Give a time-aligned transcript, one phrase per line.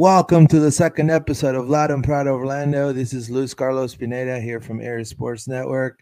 [0.00, 2.92] Welcome to the second episode of Loud and Proud Orlando.
[2.92, 5.98] This is Luis Carlos Pineda here from Air Sports Network.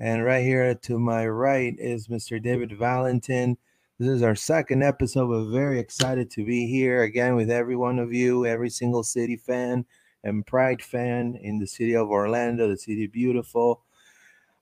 [0.00, 2.42] And right here to my right is Mr.
[2.42, 3.56] David Valentin.
[4.00, 5.28] This is our second episode.
[5.28, 9.36] We're very excited to be here again with every one of you, every single city
[9.36, 9.86] fan
[10.24, 13.84] and pride fan in the city of Orlando, the city beautiful.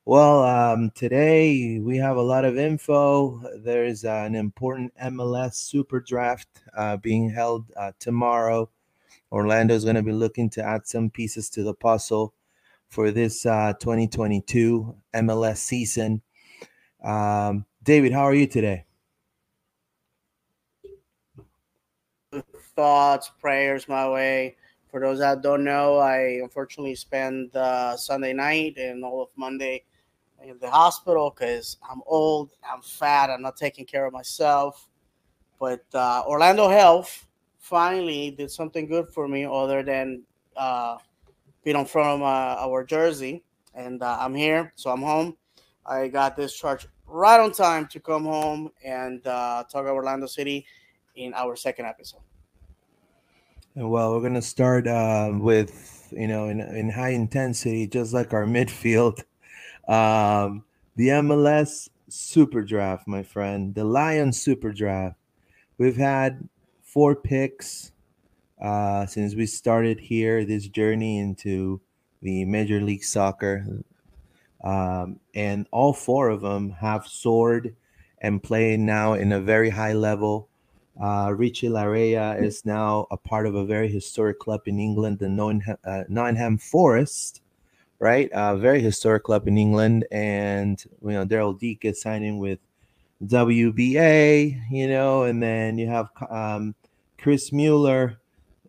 [0.06, 3.40] Well, um, today we have a lot of info.
[3.56, 8.68] There's uh, an important MLS Super Draft uh, being held uh, tomorrow.
[9.32, 12.34] Orlando is going to be looking to add some pieces to the puzzle
[12.90, 16.20] for this uh, 2022 MLS season.
[17.02, 18.84] Um, David, how are you today?
[22.76, 24.56] Thoughts, prayers my way.
[24.90, 27.54] For those that don't know, I unfortunately spent
[27.96, 29.82] Sunday night and all of Monday
[30.44, 34.88] in the hospital because I'm old, I'm fat, I'm not taking care of myself.
[35.58, 37.26] But uh, Orlando Health
[37.58, 40.22] finally did something good for me other than
[40.56, 40.98] uh,
[41.62, 43.42] being on front of our jersey.
[43.74, 45.36] And uh, I'm here, so I'm home.
[45.86, 50.66] I got discharged right on time to come home and uh, talk about Orlando City
[51.16, 52.20] in our second episode.
[53.76, 58.44] Well, we're gonna start uh, with you know in, in high intensity, just like our
[58.46, 59.22] midfield.
[59.88, 60.64] Um,
[60.96, 65.16] the MLS Super Draft, my friend, the Lions Super Draft.
[65.78, 66.48] We've had
[66.82, 67.92] four picks
[68.62, 71.80] uh, since we started here this journey into
[72.22, 73.66] the Major League Soccer,
[74.62, 77.74] um, and all four of them have soared
[78.20, 80.48] and play now in a very high level.
[81.02, 85.28] Uh, Richie Laryea is now a part of a very historic club in England, the
[85.28, 87.42] Nottingham, uh, Nottingham Forest
[88.04, 88.28] right?
[88.34, 92.58] A very historic club in England, and you know Daryl Dike is signing with
[93.24, 96.74] WBA, you know, and then you have um,
[97.16, 98.18] Chris Mueller,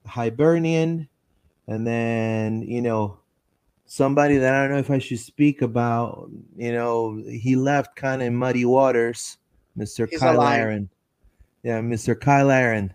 [0.05, 1.09] Hibernian,
[1.67, 3.19] and then you know
[3.85, 6.29] somebody that I don't know if I should speak about.
[6.55, 9.37] You know, he left kind of muddy waters,
[9.77, 10.09] Mr.
[10.09, 10.89] He's Cyle Larin.
[11.61, 12.15] Yeah, Mr.
[12.23, 12.93] Cyle Larin.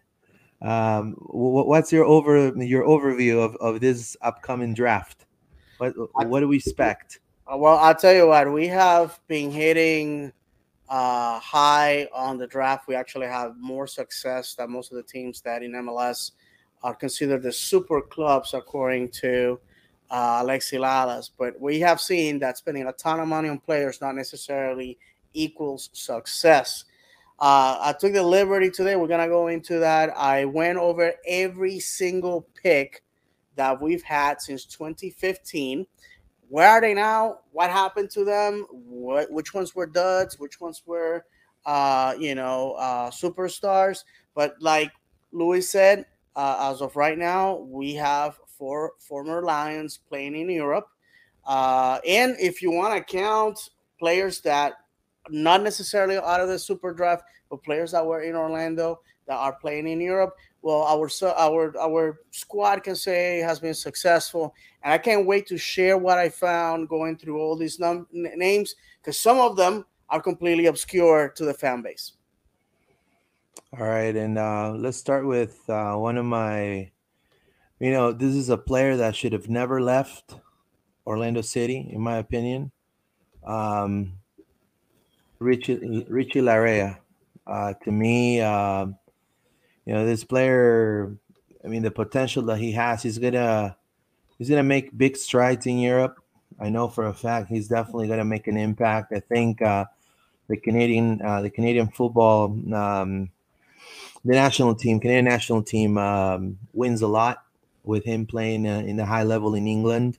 [0.62, 5.26] Um, what's your over your overview of, of this upcoming draft?
[5.81, 5.94] What
[6.29, 7.21] what do we expect?
[7.50, 10.31] Uh, well, I'll tell you what we have been hitting
[10.91, 12.87] uh, high on the draft.
[12.87, 16.32] We actually have more success than most of the teams that in MLS
[16.82, 19.59] are considered the super clubs, according to
[20.11, 21.31] uh, Alexi Lalas.
[21.38, 24.99] But we have seen that spending a ton of money on players not necessarily
[25.33, 26.85] equals success.
[27.38, 28.97] Uh, I took the liberty today.
[28.97, 30.11] We're gonna go into that.
[30.15, 33.03] I went over every single pick
[33.56, 35.87] that we've had since 2015.
[36.49, 37.41] Where are they now?
[37.52, 38.67] What happened to them?
[38.70, 40.38] What which ones were duds?
[40.38, 41.25] Which ones were
[41.67, 44.05] uh, you know, uh, superstars?
[44.35, 44.91] But like
[45.32, 46.06] Louis said,
[46.37, 50.88] uh, as of right now, we have four former Lions playing in Europe.
[51.47, 54.75] Uh, and if you want to count players that
[55.29, 59.55] not necessarily out of the super draft, but players that were in Orlando that are
[59.55, 64.99] playing in Europe, well our our our squad can say has been successful and i
[64.99, 69.39] can't wait to share what i found going through all these num- names because some
[69.39, 72.15] of them are completely obscure to the fan base.
[73.77, 76.91] All right and uh, let's start with uh, one of my
[77.81, 80.37] you know this is a player that should have never left
[81.07, 82.73] orlando city in my opinion.
[83.45, 84.21] Um,
[85.39, 86.99] richie richie laryea
[87.47, 88.87] uh, to me uh,
[89.90, 91.12] you know, this player,
[91.64, 93.76] I mean, the potential that he has, he's gonna
[94.38, 96.22] he's gonna make big strides in Europe.
[96.60, 99.12] I know for a fact he's definitely gonna make an impact.
[99.12, 99.87] I think uh,
[100.46, 103.31] the Canadian uh, the Canadian football um,
[104.25, 107.42] the national team, Canadian national team, um, wins a lot
[107.82, 110.19] with him playing uh, in the high level in England.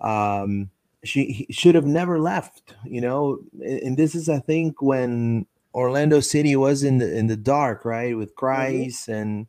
[0.00, 0.70] Um,
[1.04, 3.40] she should have never left, you know.
[3.60, 8.16] And this is, I think, when Orlando City was in the in the dark, right,
[8.16, 9.12] with Kreis mm-hmm.
[9.12, 9.46] and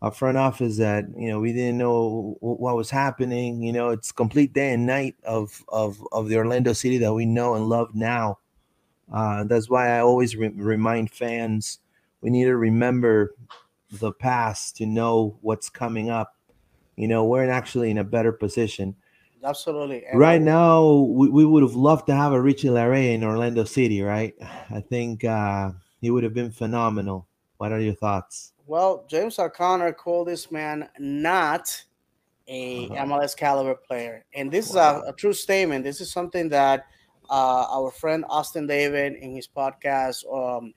[0.00, 3.62] our front office that you know we didn't know what was happening.
[3.62, 7.26] You know, it's complete day and night of of of the Orlando City that we
[7.26, 8.38] know and love now.
[9.12, 11.78] Uh, that's why I always re- remind fans
[12.22, 13.34] we need to remember
[13.90, 16.34] the past to know what's coming up.
[16.96, 18.96] You know, we're actually in a better position.
[19.44, 20.04] Absolutely.
[20.06, 23.64] And right now, we, we would have loved to have a Richie Laryea in Orlando
[23.64, 24.34] City, right?
[24.70, 27.26] I think uh, he would have been phenomenal.
[27.56, 28.52] What are your thoughts?
[28.66, 31.84] Well, James O'Connor called this man not
[32.48, 33.04] a uh-huh.
[33.06, 34.98] MLS caliber player, and this wow.
[34.98, 35.84] is a, a, true statement.
[35.84, 36.86] This is something that
[37.30, 40.74] uh, our friend Austin David in his podcast um,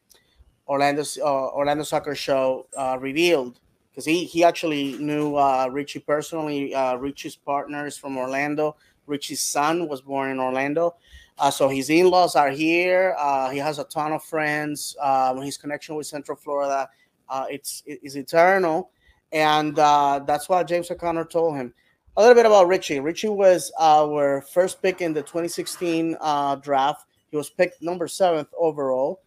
[0.67, 3.59] Orlando uh, Orlando Soccer Show uh, revealed
[3.95, 6.75] because he he actually knew uh, Richie personally.
[6.75, 8.75] Uh, Richie's partner is from Orlando.
[9.07, 10.95] Richie's son was born in Orlando.
[11.37, 13.15] Uh, so his in-laws are here.
[13.17, 14.97] Uh, he has a ton of friends.
[15.01, 16.89] Uh, his connection with Central Florida,
[17.29, 18.91] uh, it's it's eternal,
[19.31, 21.73] and that's what James O'Connor told him.
[22.17, 22.99] A little bit about Richie.
[22.99, 27.07] Richie was our first pick in the 2016 uh, draft.
[27.31, 29.21] He was picked number seventh overall.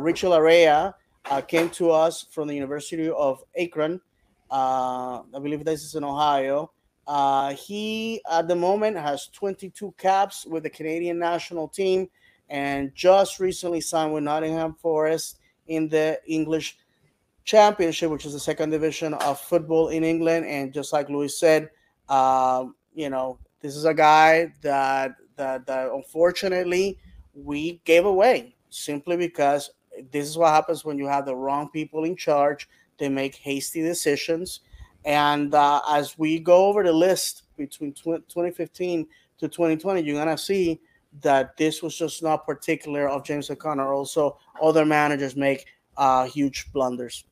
[0.00, 0.26] Richie
[1.28, 4.00] Laryea came to us from the University of Akron.
[4.50, 6.70] I believe this is in Ohio.
[7.06, 12.08] Uh, he, at the moment, has 22 caps with the Canadian national team
[12.48, 15.38] and just recently signed with Nottingham Forest
[15.68, 16.78] in the English
[17.44, 20.46] Championship, which is the second division of football in England.
[20.46, 21.70] And just like Louis said,
[22.08, 26.98] um, you know, this is a guy that, that, that unfortunately
[27.34, 29.70] we gave away simply because
[30.10, 32.68] this is what happens when you have the wrong people in charge.
[32.98, 34.60] They make hasty decisions
[35.06, 39.06] and uh, as we go over the list between 2015
[39.38, 40.80] to 2020, you're going to see
[41.22, 43.94] that this was just not particular of James O'Connor.
[43.94, 45.66] Also, other managers make
[45.96, 47.24] uh, huge blunders.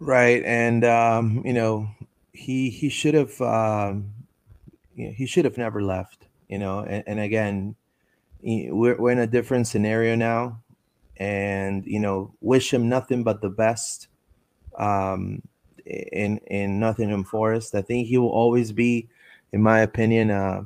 [0.00, 1.88] Right, and um, you know,
[2.32, 4.12] he he should have um,
[4.94, 6.26] he should have never left.
[6.48, 7.74] You know, and, and again,
[8.42, 10.60] we're we're in a different scenario now,
[11.18, 14.08] and you know, wish him nothing but the best.
[14.78, 15.42] Um,
[15.88, 17.74] in in Nottingham Forest.
[17.74, 19.08] I think he will always be,
[19.52, 20.62] in my opinion, uh,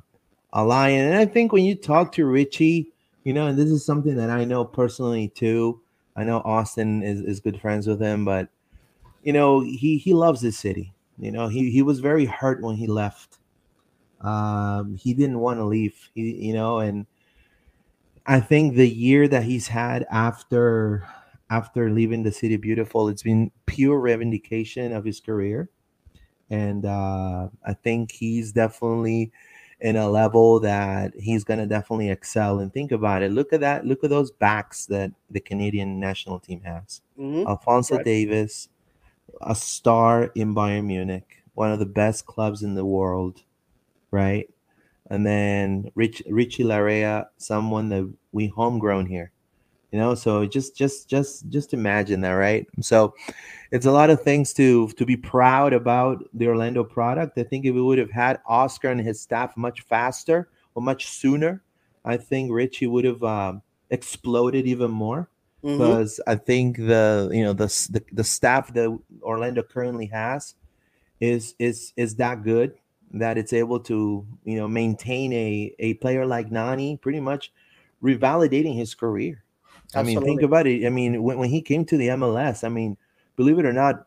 [0.53, 1.07] a lion.
[1.07, 2.89] And I think when you talk to Richie,
[3.25, 5.81] you know, and this is something that I know personally too.
[6.17, 8.49] I know Austin is, is good friends with him, but
[9.23, 10.93] you know, he he loves this city.
[11.19, 13.39] You know, he he was very hurt when he left.
[14.21, 15.95] Um, he didn't want to leave.
[16.15, 17.07] He, you know, and
[18.27, 21.07] I think the year that he's had after
[21.51, 25.69] after leaving the city beautiful it's been pure revindication of his career.
[26.51, 29.33] And uh, i think he's definitely
[29.81, 32.61] in a level that he's going to definitely excel.
[32.61, 33.33] And think about it.
[33.33, 37.01] Look at that look at those backs that the canadian national team has.
[37.19, 37.47] Mm-hmm.
[37.47, 38.05] alfonso right.
[38.05, 38.69] davies
[39.41, 43.43] a star in bayern munich one of the best clubs in the world
[44.11, 44.52] right
[45.13, 49.31] and then Rich, richie laryea someone that we homegrown here
[49.93, 50.15] you know?
[50.15, 52.67] So just just just just imagine that right?
[52.81, 53.15] So
[53.71, 57.37] it's a lot of things to to be proud about the orlando product.
[57.37, 61.07] I think if we would have had oscar and his staff much faster or much
[61.09, 61.63] sooner
[62.05, 65.29] i think richie would have um, exploded even more.
[65.63, 65.79] Mm-hmm.
[65.79, 70.57] because i think the you know the, the the staff that orlando currently has
[71.21, 72.75] is is is that good
[73.13, 77.53] that it's able to you know maintain a a player like nani pretty much
[78.03, 79.43] revalidating his career
[79.95, 80.17] Absolutely.
[80.17, 80.87] I mean, think about it.
[80.87, 82.97] I mean, when, when he came to the MLS, I mean,
[83.37, 84.07] believe it or not,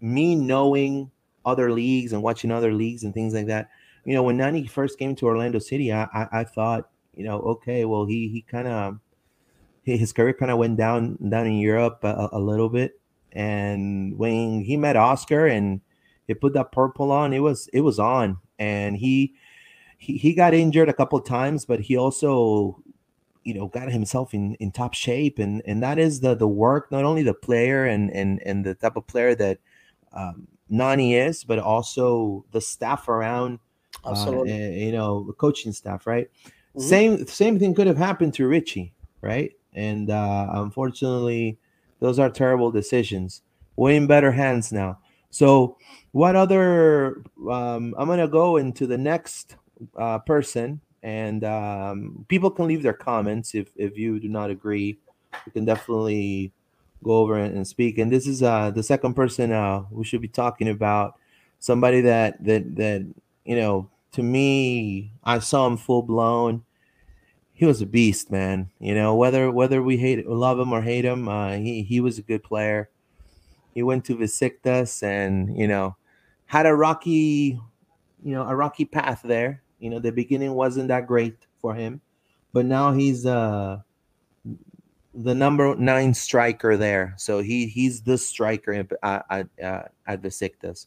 [0.00, 1.10] me knowing
[1.44, 3.68] other leagues and watching other leagues and things like that,
[4.04, 7.40] you know, when Nani first came to Orlando City, I I, I thought, you know,
[7.40, 8.98] okay, well, he he kind of
[9.82, 13.00] his career kind of went down down in Europe a, a, little bit,
[13.32, 15.80] and when he met Oscar and
[16.26, 19.34] he put that purple on, it was it was on, and he
[19.98, 22.82] he, he got injured a couple times, but he also
[23.42, 25.38] you know got himself in in top shape.
[25.38, 28.74] And and that is the the work not only the player and and and the
[28.74, 29.58] type of player that
[30.12, 33.58] um, Nani is but also the staff around
[34.04, 34.52] uh, Absolutely.
[34.52, 36.30] Uh, you know the coaching staff right?
[36.46, 36.80] Mm-hmm.
[36.80, 39.52] same same thing could have happened to Richie right?
[39.72, 41.58] And uh, unfortunately
[42.00, 43.42] those are terrible decisions.
[43.76, 44.98] Way in better hands now
[45.34, 45.76] so
[46.12, 49.56] what other um, I'm gonna go into the next
[49.98, 54.96] uh, person and um, people can leave their comments if if you do not agree.
[55.44, 56.52] You can definitely
[57.02, 57.98] go over and, and speak.
[57.98, 61.18] And this is uh, the second person uh, we should be talking about.
[61.58, 63.04] Somebody that that that
[63.44, 66.62] you know, to me, I saw him full blown.
[67.52, 68.70] He was a beast, man.
[68.78, 72.18] You know, whether whether we hate love him or hate him, uh, he he was
[72.18, 72.88] a good player.
[73.74, 75.96] He went to Besiktas and you know
[76.46, 77.58] had a rocky,
[78.22, 82.00] you know, a rocky path there you know, the beginning wasn't that great for him,
[82.54, 83.78] but now he's uh
[85.12, 87.12] the number nine striker there.
[87.18, 90.86] So he he's the striker at at, at, at Besiktas.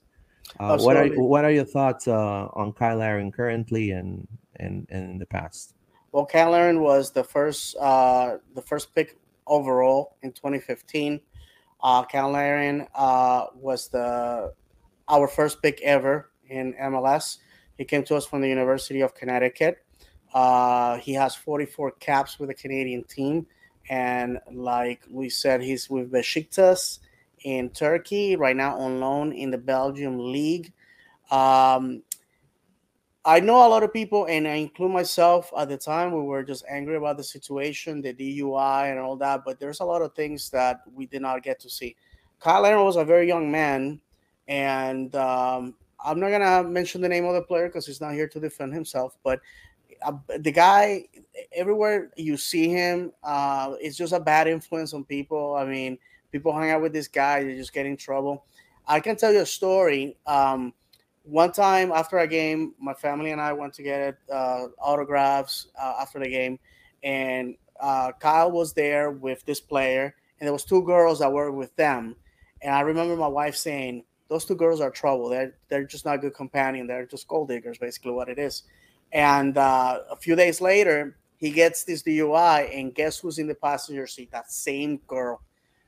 [0.60, 5.12] Uh, what are what are your thoughts uh, on Cyle Larin currently and, and and
[5.12, 5.75] in the past?
[6.12, 9.15] Well, Cyle Larin was the first uh, the first pick
[9.46, 11.22] overall in 2015.
[11.81, 14.53] Uh, Cyle Larin uh, was the
[15.07, 17.38] our first pick ever in MLS.
[17.77, 19.84] He came to us from the University of Connecticut.
[20.34, 23.48] Uh, he has 44 caps with the Canadian team.
[23.89, 27.00] And like we said, he's with Besiktas
[27.43, 30.74] in Turkey, right now on loan in the Belgium league.
[31.31, 32.03] Um,
[33.27, 36.43] I know a lot of people, and I include myself at the time, we were
[36.43, 39.43] just angry about the situation, the DUI, and all that.
[39.43, 41.98] But there's a lot of things that we did not get to see.
[42.41, 44.00] Cyle Larin was a very young man,
[44.48, 48.29] and um, I'm not gonna mention the name of the player because he's not here
[48.29, 49.17] to defend himself.
[49.25, 49.41] But
[50.03, 51.03] uh, the guy,
[51.51, 55.53] everywhere you see him, uh, it's just a bad influence on people.
[55.55, 55.98] I mean,
[56.31, 58.46] people hang out with this guy, they just get in trouble.
[58.88, 60.15] I can tell you a story.
[60.25, 60.74] Um,
[61.29, 65.96] one time after a game, my family and I went to get uh, autographs uh,
[66.00, 66.60] after the game,
[67.03, 71.51] and uh, Kyle was there with this player, and there was two girls that were
[71.51, 72.15] with them,
[72.62, 75.29] and I remember my wife saying, "Those two girls are trouble.
[75.29, 76.88] They're they're just not good companion.
[76.88, 78.63] They're just gold diggers, basically what it is."
[79.12, 83.55] And uh, a few days later, he gets this DUI, and guess who's in the
[83.55, 84.31] passenger seat?
[84.31, 85.41] That same girl.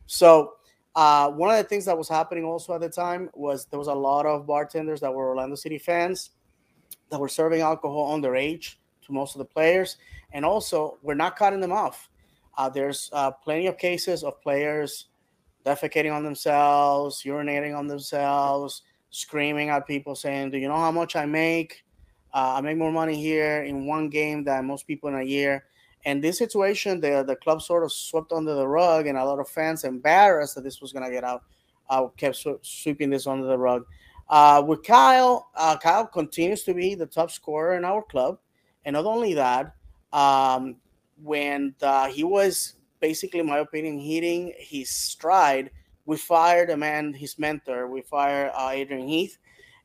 [0.06, 0.54] So
[0.96, 3.88] uh, one of the things that was happening also at the time was there was
[3.88, 6.32] a lot of bartenders that were Orlando City fans
[7.10, 9.98] that were serving alcohol underage to most of the players,
[10.32, 12.10] and also we're not cutting them off.
[12.58, 15.06] Uh, there's uh, plenty of cases of players
[15.66, 18.82] defecating on themselves, urinating on themselves,
[19.12, 21.84] screaming at people, saying, "Do you know how much I make?
[22.34, 25.66] Uh, I make more money here in one game than most people in a year."
[26.06, 29.40] And this situation, the the club sort of swept under the rug, and a lot
[29.40, 31.44] of fans embarrassed that this was going to get out,
[31.90, 33.86] uh, kept sw- sweeping this under the rug.
[34.30, 38.38] Uh, with Kyle, uh, Kyle continues to be the top scorer in our club,
[38.86, 39.76] and not only that,
[40.14, 40.78] um,
[41.22, 45.72] when uh, he was basically, in my opinion, hitting his stride,
[46.06, 49.38] we fired a man, his mentor, we fired uh, Adrian Heath,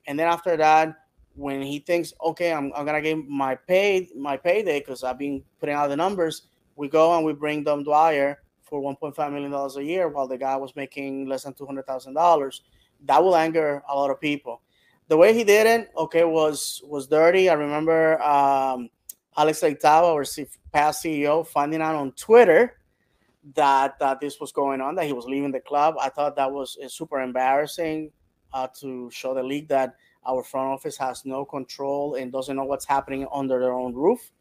[0.07, 1.04] and then after that,
[1.35, 5.43] when he thinks, okay, I'm, I'm gonna get my pay my payday because I've been
[5.61, 6.43] putting out the numbers,
[6.77, 10.39] we go and we bring Dom Dwyer for 1.5 million dollars a year, while the
[10.39, 12.63] guy was making less than two hundred thousand dollars.
[13.05, 14.63] That will anger a lot of people.
[15.09, 17.49] The way he did it, okay, was was dirty.
[17.49, 18.89] I remember um,
[19.37, 20.25] Alex Leitao, our
[20.73, 22.79] past CEO, finding out on Twitter
[23.55, 25.97] that that this was going on, that he was leaving the club.
[26.01, 28.11] I thought that was uh, super embarrassing
[28.53, 32.65] uh, to show the league that our front office has no control and doesn't know
[32.65, 34.33] what's happening under their own roof.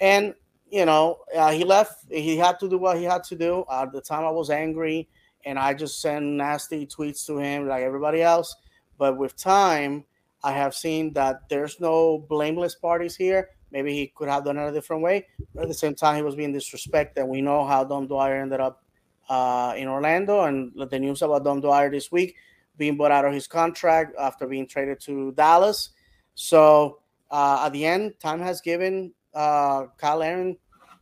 [0.00, 0.34] And
[0.72, 2.10] you know, uh, he left.
[2.10, 3.64] He had to do what he had to do.
[3.70, 5.06] At the time, I was angry,
[5.44, 8.56] and I just sent nasty tweets to him like everybody else.
[8.96, 10.04] But with time,
[10.42, 13.50] I have seen that there's no blameless parties here.
[13.70, 15.26] Maybe he could have done it a different way.
[15.54, 17.28] But at the same time, he was being disrespected.
[17.28, 18.82] We know how Dom Dwyer ended up
[19.28, 20.44] uh, in Orlando.
[20.44, 22.34] And the news about Dom Dwyer this week
[22.76, 25.90] being bought out of his contract after being traded to Dallas.
[26.34, 27.00] So
[27.30, 30.56] uh, at the end, time has given uh, Cyle Larin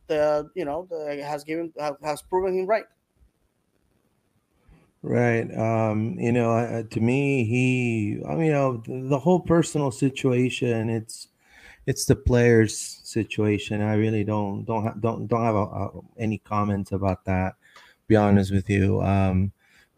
[0.07, 1.71] the you know the, has given
[2.03, 2.85] has proven him right.
[5.03, 5.51] Right.
[5.57, 9.89] Um, you know, uh, to me, he, I mean, you know, the, the whole personal
[9.89, 11.29] situation, it's,
[11.87, 13.81] it's the players situation.
[13.81, 17.55] I really don't, don't, ha- don't, don't have a, a, any comments about that.
[18.07, 19.01] Be honest with you.
[19.01, 19.51] Um,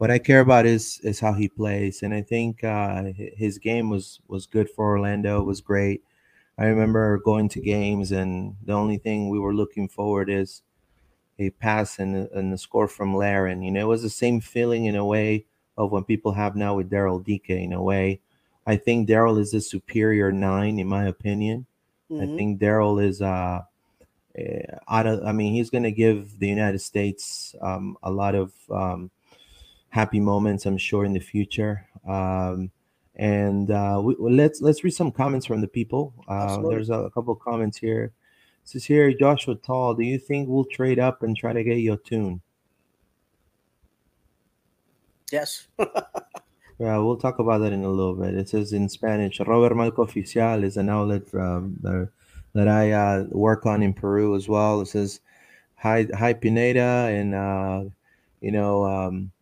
[0.03, 3.89] what I care about is is how he plays, and I think uh, his game
[3.89, 5.39] was was good for Orlando.
[5.39, 6.03] It was great.
[6.57, 10.62] I remember going to games, and the only thing we were looking forward is
[11.39, 13.63] a pass and, and the score from Larin.
[13.63, 15.45] You know, it was the same feeling in a way
[15.77, 17.51] of when people have now with Daryl Dike.
[17.51, 18.19] In a way,
[18.67, 21.65] I think Daryl is a superior nine, in my opinion.
[22.12, 22.24] Mm-hmm.
[22.24, 23.62] I think Daryl is uh,
[24.36, 25.24] eh, out of.
[25.24, 29.10] I mean, he's going to give the United States um, a lot of um,
[29.94, 31.88] happy moments, I'm sure, in the future.
[32.08, 32.72] Um,
[33.16, 36.16] and uh, we, let's let's read some comments from the people.
[36.28, 38.06] Uh, there's a, a couple comments here.
[38.06, 41.78] It says here, Joshua Tall, do you think we'll trade up and try to get
[41.78, 42.42] Yotun?
[45.32, 45.68] Yes.
[45.80, 48.34] yeah, we'll talk about that in a little bit.
[48.34, 52.10] It says in Spanish, Robert Malco Oficial is an outlet um, that,
[52.54, 54.82] that I uh, work on in Peru as well.
[54.82, 55.20] It says,
[55.76, 57.84] hi, hi Pineda, and, uh,
[58.42, 59.33] you know, um,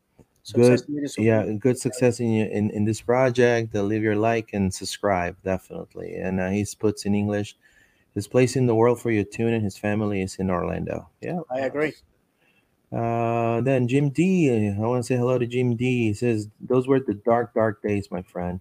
[0.49, 0.81] good
[1.17, 6.15] yeah good success in, in in this project uh, leave your like and subscribe definitely.
[6.15, 7.55] And uh, he puts in english
[8.15, 11.09] his place in the world for Yotun and his family is in orlando.
[11.21, 11.93] Yeah i agree.
[12.91, 16.07] uh, then jim d i want to say hello to jim d.
[16.07, 18.59] He says those were the dark dark days my friend.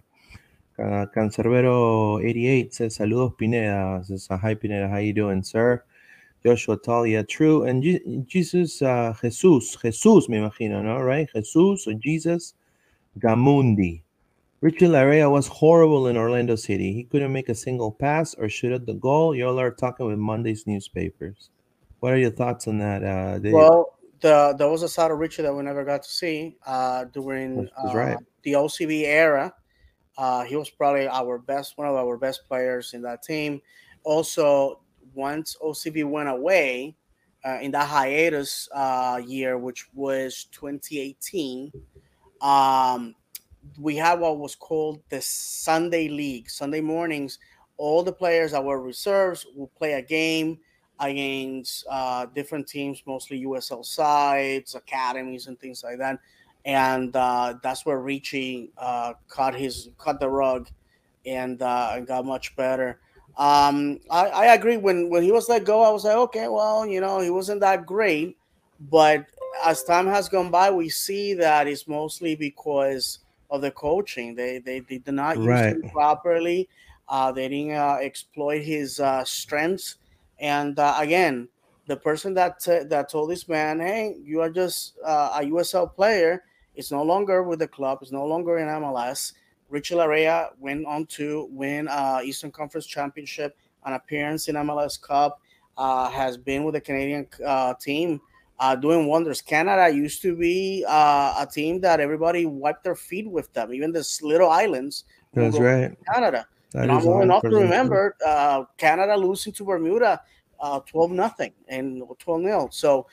[0.79, 4.03] Uh, Cancerbero 88 says saludos pineda.
[4.05, 4.87] Says hi pineda.
[4.87, 5.83] How you doing sir
[6.43, 7.63] Joshua Talia, true.
[7.63, 7.83] And
[8.27, 10.99] Jesus, uh, Jesus, Jesus, me imagino, no?
[10.99, 11.29] Right?
[11.33, 12.53] Jesus or Jesus
[13.19, 14.01] Gamundi.
[14.61, 16.93] Richie Laryea was horrible in Orlando City.
[16.93, 19.35] He couldn't make a single pass or shoot at the goal.
[19.35, 21.49] Y'all are talking with Monday's newspapers.
[21.99, 23.03] What are your thoughts on that?
[23.03, 26.57] Uh, well, the there was a side of Richie that we never got to see
[26.65, 28.17] uh, during uh, right.
[28.43, 29.53] the OCB era.
[30.17, 33.61] Uh, he was probably our best, one of our best players in that team.
[34.03, 34.81] Also,
[35.13, 36.95] once OCB went away
[37.45, 41.71] uh, in that hiatus uh, year, which was 2018,
[42.41, 43.15] um,
[43.79, 46.49] we had what was called the Sunday League.
[46.49, 47.39] Sunday mornings,
[47.77, 50.59] all the players that were reserves will play a game
[50.99, 56.19] against uh, different teams, mostly USL sides, academies, and things like that.
[56.63, 60.69] And uh, that's where Richie uh, cut his cut the rug,
[61.25, 62.99] and uh, and got much better.
[63.37, 64.77] Um, I, I agree.
[64.77, 67.61] When when he was let go, I was like, okay, well, you know, he wasn't
[67.61, 68.37] that great.
[68.79, 69.27] But
[69.65, 74.35] as time has gone by, we see that it's mostly because of the coaching.
[74.35, 76.69] They they, they did not use him properly.
[77.07, 79.97] Uh, they didn't uh, exploit his uh, strengths.
[80.39, 81.49] And uh, again,
[81.87, 85.87] the person that t- that told this man, "Hey, you are just uh, a USL
[85.87, 87.99] player," It's no longer with the club.
[88.01, 89.33] It's no longer in MLS.
[89.71, 95.39] Richie Laryea went on to win uh, Eastern Conference Championship, an appearance in MLS Cup.
[95.77, 98.19] Uh, has been with the Canadian uh, team,
[98.59, 99.41] uh, doing wonders.
[99.41, 103.91] Canada used to be uh, a team that everybody wiped their feet with them, even
[103.91, 105.05] this little islands.
[105.33, 105.97] That's right.
[106.13, 106.45] Canada.
[106.73, 110.21] That And I'm old enough to remember uh, Canada losing to Bermuda
[110.59, 112.69] uh, 12 nothing and 12 nil.
[112.71, 113.07] So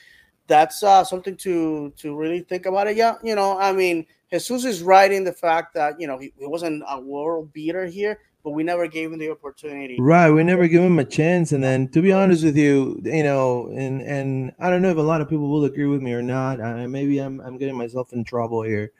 [0.47, 2.97] that's uh, something to to really think about it.
[2.97, 6.31] Yeah, you know, I mean, Jesus is right in the fact that you know he,
[6.37, 9.97] he wasn't a world beater here, but we never gave him the opportunity.
[9.99, 13.23] Right, we never give him a chance, and then to be honest with you, you
[13.23, 16.13] know, and and I don't know if a lot of people will agree with me
[16.13, 16.61] or not.
[16.61, 18.91] I, maybe I'm I'm getting myself in trouble here,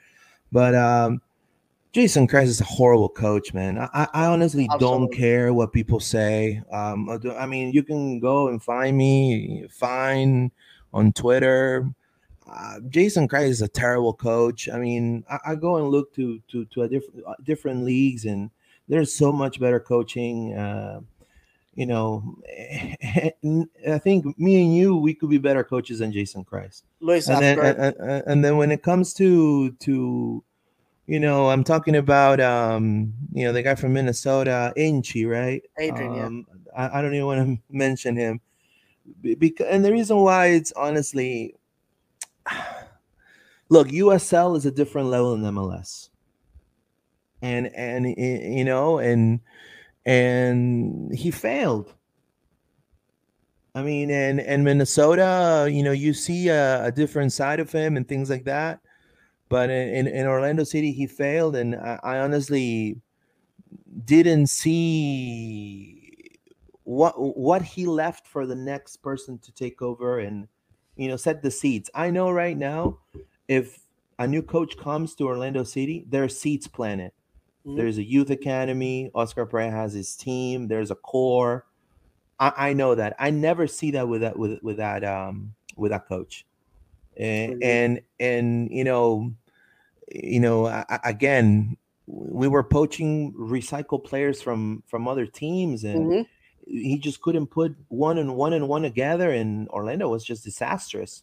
[0.50, 1.20] but um,
[1.92, 3.78] Jason Kreis is a horrible coach, man.
[3.78, 6.62] I I honestly don't care what people say.
[6.72, 10.50] Um, I I mean, you can go and find me, fine
[10.92, 11.88] on Twitter.
[12.52, 14.68] Uh, Jason Kreis is a terrible coach.
[14.68, 18.24] I mean, I, I go and look to to to a different uh, different leagues,
[18.24, 18.50] and
[18.88, 20.54] there's so much better coaching.
[20.54, 21.00] Uh,
[21.74, 22.36] you know,
[23.88, 26.82] I think me and you, we could be better coaches than Jason Kreis.
[27.00, 30.42] Luis, And then, and, and- then when it comes to to,
[31.06, 35.62] you know, I'm talking about um, you know, the guy from Minnesota, Inchy, right?
[35.78, 36.26] Adrian, yeah.
[36.26, 38.40] um, I, I don't even want to mention him,
[39.22, 41.54] because and the reason why it's honestly,
[43.68, 46.10] look, USL is a different level than MLS,
[47.42, 49.40] and and you know, and
[50.04, 51.94] and he failed.
[53.74, 57.96] I mean, and and Minnesota, you know, you see a, a different side of him
[57.96, 58.80] and things like that.
[59.48, 63.00] But in, in, Orlando City, he failed, and I, I honestly
[64.04, 66.38] didn't see
[66.84, 70.48] what what he left for the next person to take over and
[71.00, 71.90] you know set the seats.
[71.94, 73.00] I know right now,
[73.48, 73.80] if
[74.18, 77.12] a new coach comes to Orlando City, there are seats planted.
[77.64, 77.76] Mhm.
[77.76, 79.10] There's a youth academy.
[79.14, 80.68] Oscar Pareja has his team.
[80.68, 81.66] There's a core.
[82.40, 83.16] I, I know that.
[83.18, 86.46] I never see that with that with with that um with that coach.
[87.16, 87.62] And Mhm.
[87.62, 89.34] and and you know,
[90.12, 96.26] you know, I, again, we were poaching recycled players from from other teams, and Mhm.
[96.66, 99.30] He just couldn't put one and one and one together.
[99.30, 101.22] And Orlando was just disastrous.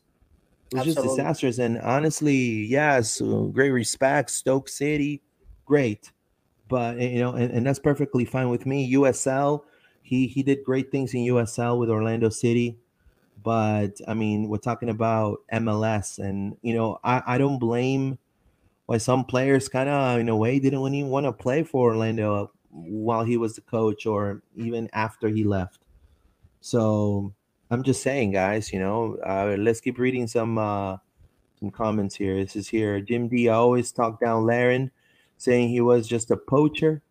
[0.71, 1.59] It was just disastrous.
[1.59, 5.21] And honestly, yes, uh, great respect, Stoke City,
[5.65, 6.11] great,
[6.67, 8.93] but you know, and, and that's perfectly fine with me.
[8.93, 9.61] USL,
[10.01, 12.77] he he did great things in USL with Orlando City,
[13.43, 18.17] but I mean, we're talking about MLS, and you know, I I don't blame
[18.87, 22.51] why some players kind of in a way didn't even want to play for Orlando
[22.69, 25.79] while he was the coach or even after he left.
[26.61, 27.33] So
[27.69, 30.97] I'm just saying, guys, you know, uh, let's keep reading some uh,
[31.59, 32.35] some comments here.
[32.35, 32.99] This is here.
[33.01, 33.49] Jim D.
[33.49, 34.91] I always talk down Larin,
[35.37, 37.01] saying he was just a poacher.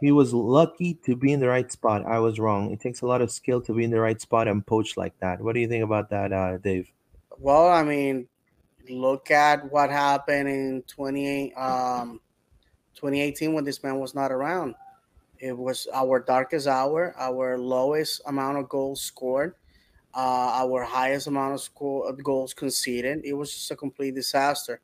[0.00, 2.04] He was lucky to be in the right spot.
[2.04, 2.72] I was wrong.
[2.72, 5.16] It takes a lot of skill to be in the right spot and poach like
[5.20, 5.40] that.
[5.40, 6.90] What do you think about that, uh, Dave?
[7.38, 8.26] Well, I mean,
[8.90, 12.20] look at what happened in 28, um,
[12.94, 14.74] 2018 when this man was not around.
[15.42, 19.56] It was our darkest hour, our lowest amount of goals scored,
[20.14, 23.22] uh, our highest amount of goals conceded.
[23.24, 24.80] It was just a complete disaster.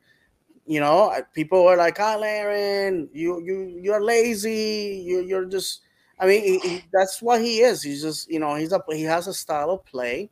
[0.66, 5.02] You know, people were like, "Ah, Larin, you you you're lazy.
[5.04, 5.82] You you're just."
[6.20, 7.82] I mean, he, he- that's what he is.
[7.82, 10.30] He's just you know he's a he has a style of play.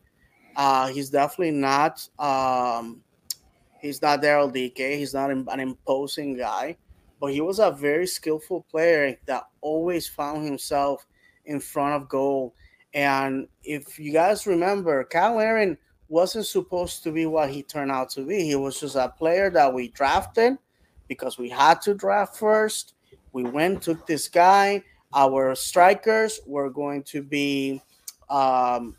[0.56, 2.08] Uh, he's definitely not.
[2.18, 3.02] Um,
[3.78, 4.78] he's not Daryl Dike.
[4.98, 6.76] He's not an imposing guy,
[7.26, 11.08] but he was a very skillful player that always found himself
[11.44, 12.54] in front of goal.
[12.94, 18.10] And if you guys remember, Cyle Larin wasn't supposed to be what he turned out
[18.10, 18.44] to be.
[18.44, 20.56] He was just a player that we drafted
[21.08, 22.94] because we had to draft first.
[23.32, 24.84] We went took this guy.
[25.12, 27.82] Our strikers were going to be
[28.30, 28.94] um,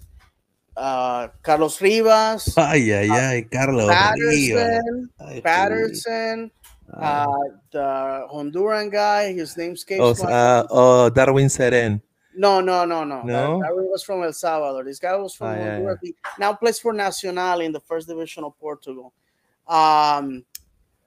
[0.75, 2.57] uh, Carlos Rivas.
[2.57, 5.09] Ay, ay, ay, Carlos Patterson.
[5.41, 6.51] Patterson.
[6.93, 7.25] Ah.
[7.25, 7.27] Uh,
[7.71, 9.33] the Honduran guy.
[9.33, 12.01] His name escapes oh, uh, oh, Darwin Cerén.
[12.35, 13.23] No, no, no, no.
[13.23, 13.61] No?
[13.61, 14.83] That was from El Salvador.
[14.83, 15.99] This guy was from Ah, yeah, Honduras.
[16.01, 19.11] He now plays for Nacional in the first division of Portugal.
[19.67, 20.45] Um,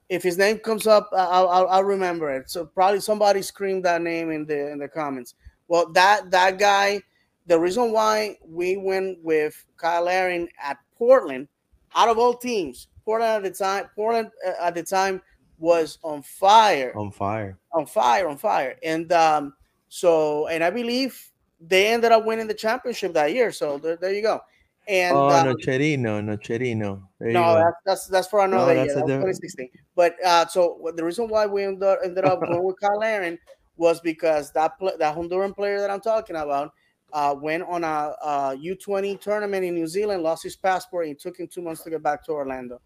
[0.09, 2.51] if his name comes up, I'll, I'll, I'll remember it.
[2.51, 5.35] So probably somebody screamed that name in the in the comments.
[5.69, 7.01] Well, that that guy.
[7.47, 11.49] The reason why we went with Cyle Larin at Portland,
[11.97, 15.21] out of all teams, Portland at the time, Portland uh, at the time
[15.61, 17.57] was on fire On fire.
[17.73, 18.77] on fire, on fire.
[18.83, 19.53] And um,
[19.89, 21.21] so, and I believe
[21.61, 23.53] they ended up winning the championship that year.
[23.53, 24.41] So there, there you go.
[24.89, 27.03] And oh, uh, no, Cherino, no, Cherino.
[27.21, 28.95] There no, that's, that's that's for another No, year.
[28.95, 29.69] that's a That was different- 2016.
[29.95, 33.39] But uh, so the reason why we ended up, ended up going with Cyle Larin
[33.77, 36.73] was because that pl- that Honduran player that I'm talking about
[37.13, 41.21] uh, went on a, a U20 tournament in New Zealand, lost his passport, and it
[41.21, 42.81] took him two months to get back to Orlando.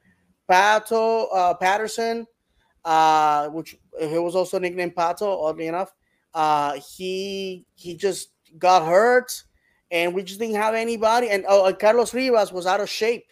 [0.51, 2.27] Pato uh, Patterson,
[2.85, 5.95] uh, which he was also nicknamed Pato, oddly enough,
[6.35, 9.45] uh, he he just got hurt,
[9.91, 11.31] and we just didn't have anybody.
[11.31, 13.27] And oh, and Carlos Rivas was out of shape.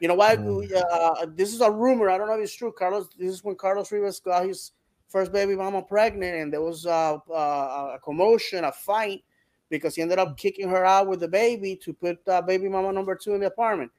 [0.00, 0.36] You know why?
[0.36, 0.70] Mm.
[0.74, 2.10] Uh, this is a rumor.
[2.10, 2.72] I don't know if it's true.
[2.72, 4.72] Carlos, this is when Carlos Rivas got his
[5.08, 9.22] first baby mama pregnant, and there was uh, uh, a commotion, a fight,
[9.70, 12.92] because he ended up kicking her out with the baby to put uh, baby mama
[12.92, 13.90] number two in the apartment.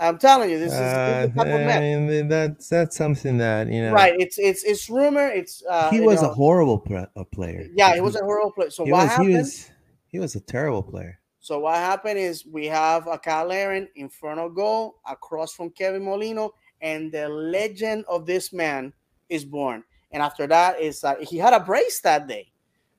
[0.00, 3.38] I'm telling you, this is, this Uh, is the type of mean, that's that's something
[3.38, 3.92] that you know.
[3.92, 4.14] Right?
[4.18, 5.28] It's it's it's rumor.
[5.28, 7.68] It's uh, He you was a horrible pre- a player.
[7.74, 7.94] yeah.
[7.94, 8.70] He was a horrible player.
[8.70, 9.28] So He what was, happened?
[9.30, 9.70] he was
[10.06, 11.18] he was a terrible player.
[11.40, 15.70] So what happened is we have a Cyle Larin in front of goal, across from
[15.70, 18.92] Kevin Molino, and the legend of this man
[19.28, 19.84] is born.
[20.10, 22.48] And after that, is uh, he had a brace that day.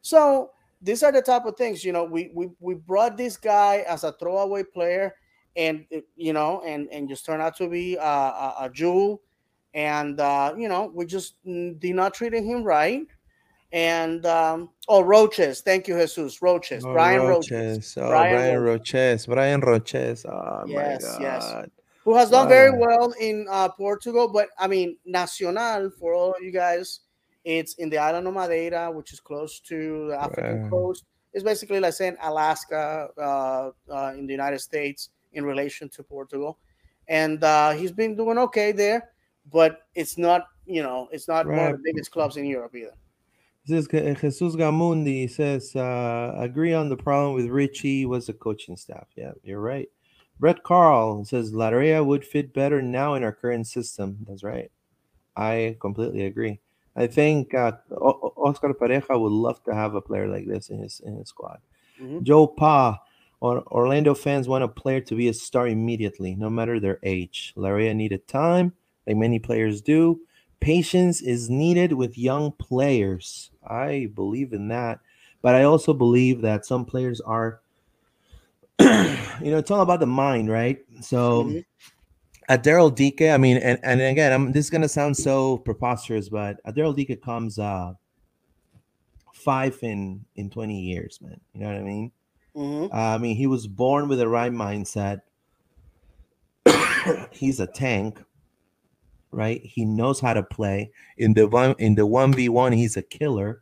[0.01, 2.05] So these are the type of things you know.
[2.05, 5.15] We we we brought this guy as a throwaway player,
[5.57, 9.21] and you know, and and just turned out to be a, a, a jewel.
[9.73, 13.05] And uh, you know, we just mm, did not treating him right.
[13.73, 16.39] And um, oh, Róchez, thank you, Jesus.
[16.39, 17.21] Róchez, Oh, Brian.
[17.21, 17.97] Róchez.
[17.97, 19.27] Oh, Brian Brian, Róchez.
[19.27, 20.25] Brian Róchez.
[20.25, 21.65] Oh Yes, my yes.
[22.05, 24.29] Who has done very well in uh, Portugal.
[24.29, 27.01] But I mean, Nacional for all of you guys,
[27.43, 30.69] it's in the island of Madeira, which is close to the African Wow.
[30.69, 31.03] coast.
[31.33, 36.57] It's basically like saying Alaska uh, uh, in the United States in relation to Portugal,
[37.07, 39.11] and uh, he's been doing okay there.
[39.49, 42.93] But it's not, you know, it's not one of the biggest clubs in Europe either.
[43.65, 48.75] This is Jesus Gamundi says, uh, agree on the problem with Richie was the coaching
[48.75, 49.07] staff.
[49.15, 49.89] Yeah, you're right.
[50.39, 54.17] Brett Carl says Laryea would fit better now in our current system.
[54.27, 54.71] That's right.
[55.35, 56.59] I completely agree.
[56.95, 60.99] I think uh, Oscar Pareja would love to have a player like this in his
[61.05, 61.59] in his squad.
[62.01, 62.23] Mhm.
[62.23, 62.99] Joe Pa,
[63.41, 67.53] Orlando fans want a player to be a star immediately, no matter their age.
[67.55, 68.73] Laryea needed time,
[69.05, 70.21] like many players do.
[70.59, 73.51] Patience is needed with young players.
[73.65, 74.99] I believe in that.
[75.43, 77.61] But I also believe that some players are,
[78.79, 78.87] you
[79.51, 80.79] know, it's all about the mind, right?
[81.01, 81.65] So Mhm.
[82.49, 86.27] at Daryl Dike, I mean, and, and again, I'm this is gonna sound so preposterous,
[86.29, 87.93] but at Daryl Dike comes uh
[89.33, 91.39] five in in 20 years, man.
[91.53, 92.11] You know what I mean?
[92.57, 92.93] Mhm.
[92.93, 95.21] I mean, he was born with the right mindset.
[97.31, 98.23] He's a tank,
[99.31, 99.61] right?
[99.63, 100.91] He knows how to play.
[101.17, 103.61] In the one in the 1v1, he's a killer.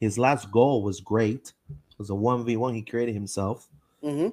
[0.00, 1.52] His last goal was great.
[1.70, 3.68] It was a 1v1 he created himself.
[4.02, 4.32] Mhm.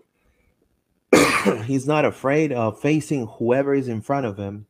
[1.65, 4.67] he's not afraid of facing whoever is in front of him.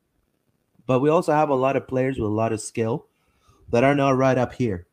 [0.88, 3.08] But we also have a lot of players with a lot of skill
[3.72, 4.88] that are not right up here.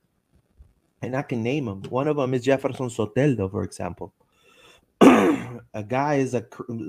[1.03, 1.83] And I can name them.
[1.89, 4.13] One of them is Jefferson Soteldo, for example.
[5.01, 6.47] a guy is a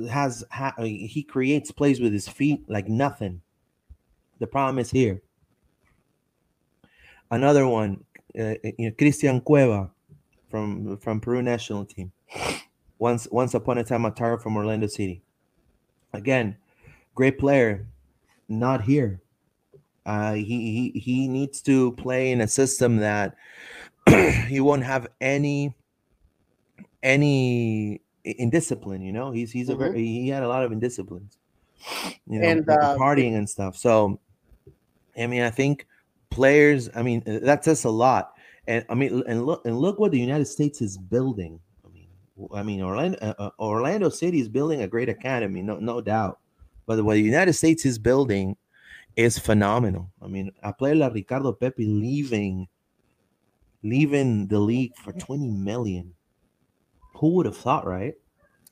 [0.09, 3.41] has ha, he creates plays with his feet like nothing.
[4.39, 5.21] The problem is here.
[7.29, 8.05] Another one,
[8.39, 9.91] uh, you know, Christian Cueva
[10.49, 12.11] from from Peru national team.
[12.99, 15.21] Once once upon a time, a from Orlando City.
[16.13, 16.55] Again,
[17.13, 17.87] great player,
[18.47, 19.19] not here.
[20.05, 23.35] Uh, he, he he needs to play in a system that
[24.47, 25.75] he won't have any
[27.03, 29.01] any indiscipline.
[29.01, 31.37] You know, he's he's a very he had a lot of indisciplines.
[32.27, 33.77] You know, And, uh, partying and stuff.
[33.77, 34.19] So,
[35.17, 35.87] I mean, I think
[36.29, 36.89] players.
[36.95, 38.33] I mean, that says a lot.
[38.67, 41.59] And I mean, and look and look what the United States is building.
[41.85, 42.07] I mean,
[42.53, 46.39] I mean, Orlando uh, uh, Orlando City is building a great academy, no no doubt.
[46.85, 48.57] But what the United States is building
[49.15, 50.11] is phenomenal.
[50.21, 52.67] I mean, a player like Ricardo Pepi leaving
[53.83, 56.13] leaving the league for 20 million.
[57.15, 58.13] Who would have thought, right?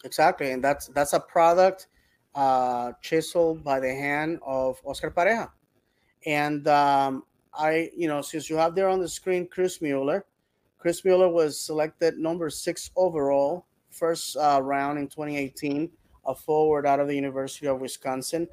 [0.03, 1.87] Exactly, and that's that's a product
[2.35, 5.49] uh, chiseled by the hand of Oscar Pareja.
[6.25, 10.25] And um, I, you know, since you have there on the screen Chris Mueller,
[10.77, 15.89] Chris Mueller was selected number six overall, first uh, round in 2018,
[16.27, 18.47] a forward out of the University of Wisconsin.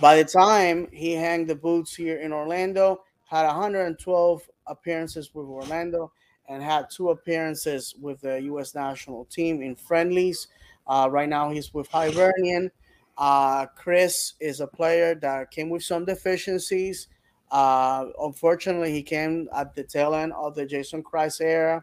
[0.00, 6.12] By the time he hung the boots here in Orlando, had 112 appearances with Orlando
[6.50, 8.74] and had two appearances with the U.S.
[8.74, 10.48] national team in friendlies.
[10.86, 12.70] Uh, right now, he's with Hibernian.
[13.16, 17.08] Uh, Chris is a player that came with some deficiencies.
[17.50, 21.82] Uh, unfortunately, he came at the tail end of the Jason Kreis era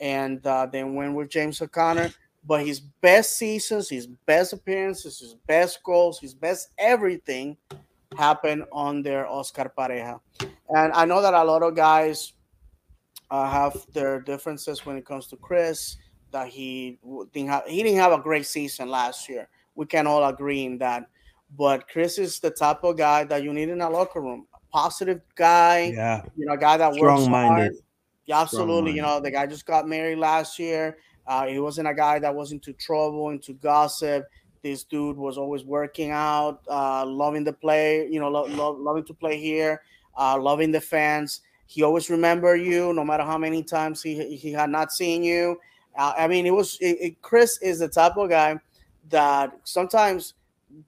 [0.00, 2.10] and uh, then went with James O'Connor.
[2.44, 7.58] But his best seasons, his best appearances, his best goals, his best everything
[8.16, 8.64] happened
[9.02, 10.20] their Oscar Pareja.
[10.68, 12.32] And I know that a lot of guys
[13.30, 15.96] uh, have their differences when it comes to Chris.
[16.32, 16.98] That he
[17.32, 19.48] didn't have, he didn't have a great season last year
[19.80, 21.08] we can all agree in that.
[21.56, 24.46] But Chris is the type of guy that you need in a locker room.
[24.54, 27.62] A positive guy, yeah, you know, a guy that Strong works minded.
[27.62, 27.74] hard.
[28.26, 28.92] Yeah, absolutely.
[28.92, 30.98] You know, the guy just got married last year.
[31.26, 34.24] Uh, he wasn't a guy that was into trouble, into gossip.
[34.62, 39.04] This dude was always working out, uh, loving the play, you know, lo- lo- loving
[39.04, 39.82] to play here,
[40.18, 41.40] uh, loving the fans.
[41.66, 45.58] He always remember you, no matter how many times he he had not seen you.
[45.96, 48.58] Uh, I mean, it was it, it, Chris is the type of guy
[49.08, 50.34] that sometimes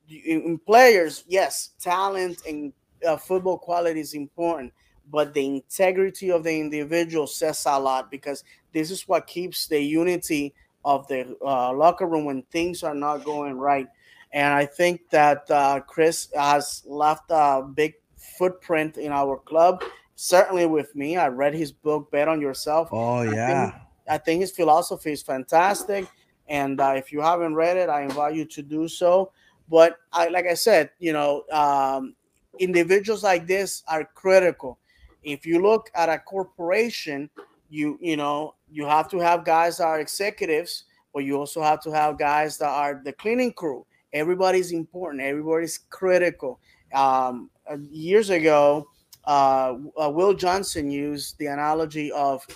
[0.09, 2.73] in players, yes, talent and
[3.07, 4.73] uh, football quality is important,
[5.11, 9.81] but the integrity of the individual says a lot because this is what keeps the
[9.81, 10.55] unity
[10.85, 13.89] of the uh, locker room when things are not going right.
[14.33, 19.85] And I think that uh, Chris has left a big footprint in our club.
[20.15, 22.89] Certainly with me, I read his book, Bet on Yourself.
[22.93, 23.75] Oh yeah, I think,
[24.09, 26.07] I think his philosophy is fantastic
[26.49, 29.33] and uh, if you haven't read it, I invite you to do so.
[29.71, 32.15] But I, like I said, you know, um,
[32.59, 34.79] individuals like this are critical.
[35.23, 37.31] If you look at a corporation,
[37.71, 41.81] you you know you have to have guys that are executives, but you also have
[41.83, 43.85] to have guys that are the cleaning crew.
[44.13, 45.23] Everybody's important.
[45.23, 46.59] Everybody's critical.
[46.95, 48.89] Um, uh, years ago,
[49.27, 52.47] uh, uh, Will Johnson used the analogy of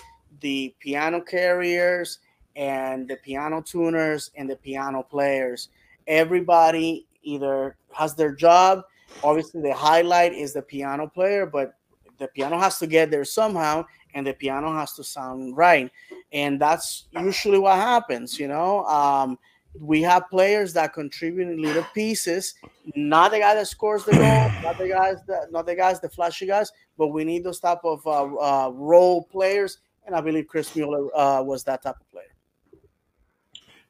[0.41, 2.19] the piano carriers
[2.55, 5.69] and the piano tuners and the piano players.
[6.07, 8.83] Everybody either has their job.
[9.23, 11.75] Obviously, the highlight is the piano player, but
[12.17, 15.91] the piano has to get there somehow, and the piano has to sound right.
[16.31, 18.85] And that's usually what happens, you know.
[18.85, 19.37] Um,
[19.79, 22.55] we have players that contribute in little pieces.
[22.95, 24.21] Not the guy that scores the goal,
[24.63, 27.81] not the guys that, not the guys, the flashy guys, but we need those type
[27.83, 29.79] of uh, uh, role players.
[30.05, 32.23] And I believe Chris Mueller uh, was that type of player.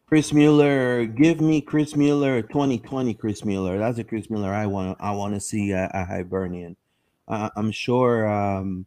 [0.08, 3.78] Chris Mueller, give me Chris Mueller 2020 Chris Mueller.
[3.78, 4.98] That's a Chris Mueller I want.
[5.02, 6.78] I want to see a, a Hibernian.
[7.28, 8.86] Uh, I'm sure, um,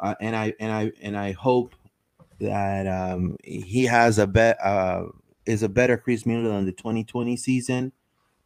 [0.00, 1.74] uh, and I and I and I hope
[2.40, 5.04] that um, he has a bet uh,
[5.46, 7.92] is a better Chris Mueller than the 2020 season.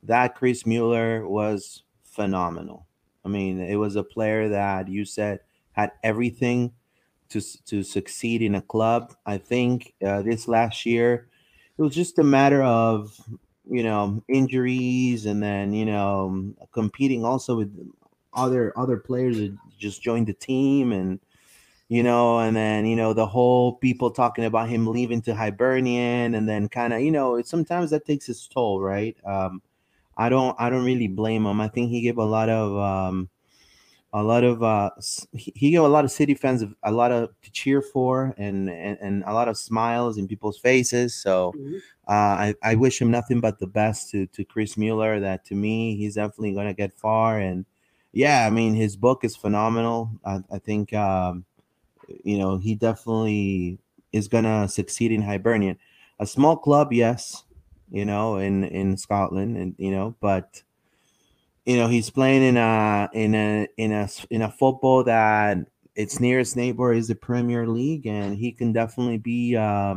[0.02, 2.86] That Chris Mueller was phenomenal.
[3.24, 5.40] I mean, it was a player that you said
[5.72, 6.72] had everything
[7.30, 9.14] to to succeed in a club.
[9.24, 11.28] I think uh, this last year
[11.78, 13.18] it was just a matter of
[13.68, 17.72] you know injuries and then you know competing also with
[18.34, 21.20] other other players that just joined the team and
[21.94, 26.34] you know and then you know the whole people talking about him leaving to hibernian
[26.34, 29.16] and then kind of you know sometimes that takes its toll right?
[29.24, 29.62] Um
[30.16, 31.60] i don't i don't really blame him.
[31.60, 33.28] I think he gave a lot of um
[34.12, 34.90] a lot of uh
[35.32, 38.98] he gave a lot of city fans a lot of to cheer for and and,
[39.00, 41.14] and a lot of smiles in people's faces.
[41.14, 41.76] So mm-hmm.
[42.08, 45.54] uh, I, I wish him nothing but the best to to chris mueller that to
[45.54, 47.38] me he's definitely going to get far.
[47.38, 47.66] And
[48.12, 50.10] yeah i mean his book is phenomenal.
[50.24, 51.44] I, I think um
[52.24, 53.78] you know he definitely
[54.12, 55.78] is to succeed in hibernian
[56.20, 57.44] a small club yes
[57.90, 60.62] you know in in scotland and you know but
[61.64, 65.58] you know he's playing in a in a in a in a football that
[65.94, 69.96] its nearest neighbor is the Premier League, and he can definitely be uh,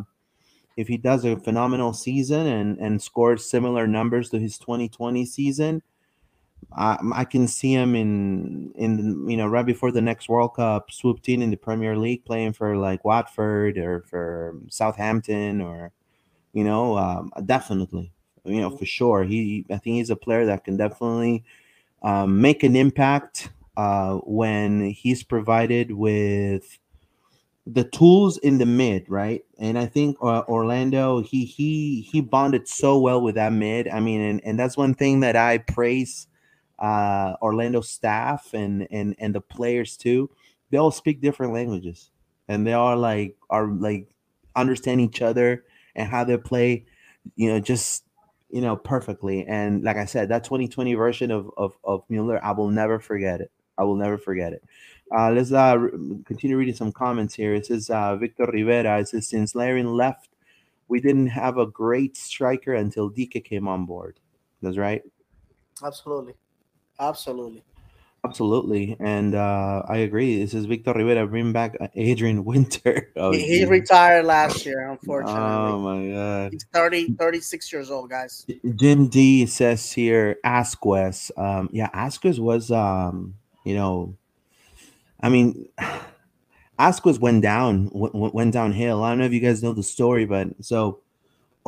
[0.75, 5.81] if he does a phenomenal season and and scores similar numbers to his 2020 season.
[6.75, 10.91] I, I can see him in in you know right before the next World Cup
[10.91, 15.91] swooped in in the Premier League playing for like Watford or for Southampton or
[16.53, 18.11] You know, um, definitely.
[18.45, 19.23] You know, for sure.
[19.23, 21.43] He, I think he's a player that can definitely
[22.03, 26.79] um, make an impact uh, when he's provided with
[27.65, 29.43] the tools in the mid, right?
[29.59, 33.87] And I think uh, Orlando he he he bonded so well with that mid.
[33.89, 36.27] I mean, and, and that's one thing that I praise
[36.79, 40.29] uh, Orlando staff and and and the players too.
[40.69, 42.11] They all speak different languages,
[42.47, 44.07] and they all like are like
[44.55, 46.85] understand each other and how they play.
[47.35, 48.03] You know, just
[48.49, 49.45] you know perfectly.
[49.45, 53.41] And like I said, that 2020 version of of of Mueller, I will never forget
[53.41, 53.51] it.
[53.77, 54.63] I will never forget it.
[55.15, 55.77] Uh, let's uh,
[56.25, 57.53] continue reading some comments here.
[57.53, 58.99] It says uh, Victor Rivera.
[58.99, 60.29] It says since Larin left,
[60.87, 64.19] we didn't have a great striker until Dike came on board.
[64.61, 65.03] That's right.
[65.83, 66.33] Absolutely,
[66.99, 67.63] absolutely,
[68.23, 70.39] absolutely, and uh, I agree.
[70.39, 71.27] This is Victor Rivera.
[71.27, 73.11] Bring back uh, Adrian Winter.
[73.17, 75.41] Oh, he, he retired last year, unfortunately.
[75.41, 78.45] Oh my god, he's 30, 36 years old, guys.
[78.75, 81.31] Jim D says here, Ascues.
[81.35, 84.15] Um, yeah, Ascues was um, you know
[85.19, 85.67] I mean,
[86.79, 89.03] Ascues went down, went, went downhill.
[89.03, 91.01] I don't know if you guys know the story, but so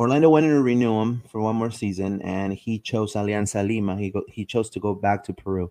[0.00, 3.98] Orlando wanted to renew him for one more season, and he chose Alianza Lima.
[3.98, 5.70] He go, he chose to go back to Peru.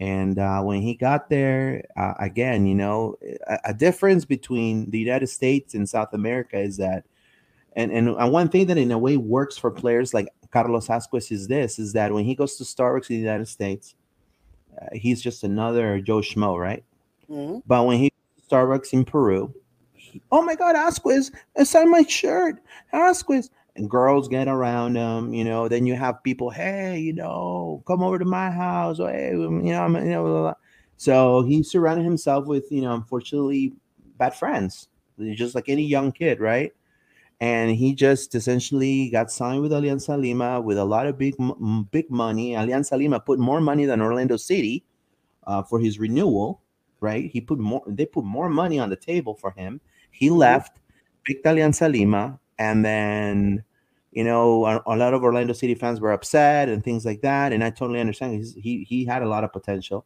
[0.00, 4.98] And uh, when he got there, uh, again, you know, a, a, difference between the
[4.98, 7.04] United States and South America is that,
[7.76, 11.46] and, and one thing that in a way works for players like Carlos Ascues is
[11.46, 13.94] this: is that when he goes to Starbucks in the United States,
[14.80, 16.84] uh, he's just another Joe Schmo, right?
[17.30, 17.58] Mm-hmm.
[17.66, 18.14] But when he
[18.50, 19.54] Starbucks in Peru,
[20.30, 21.30] oh my God, Ascues,
[21.64, 22.56] sign my shirt,
[22.92, 23.50] Ascues.
[23.74, 25.66] And girls get around him, you know.
[25.66, 29.48] Then you have people, hey, you know, come over to my house, or hey, you
[29.48, 30.24] know, I'm, you know.
[30.24, 30.54] Blah, blah.
[30.98, 33.72] So he surrounded himself with, you know, unfortunately,
[34.18, 34.88] bad friends,
[35.34, 36.72] just like any young kid, right?
[37.40, 41.34] And he just essentially got signed with Alianza Lima with a lot of big,
[41.90, 42.52] big money.
[42.52, 44.84] Alianza Lima put more money than Orlando City
[45.46, 46.62] uh, for his renewal
[47.02, 47.28] right?
[47.30, 49.80] He put more, they put more money on the table for him.
[50.12, 50.36] He mm-hmm.
[50.36, 50.78] left,
[51.24, 53.64] picked Alianza Lima, and then,
[54.12, 57.52] you know, a, a, lot of Orlando City fans were upset and things like that.
[57.52, 58.34] And I totally understand.
[58.34, 60.04] He's, he he had a lot of potential,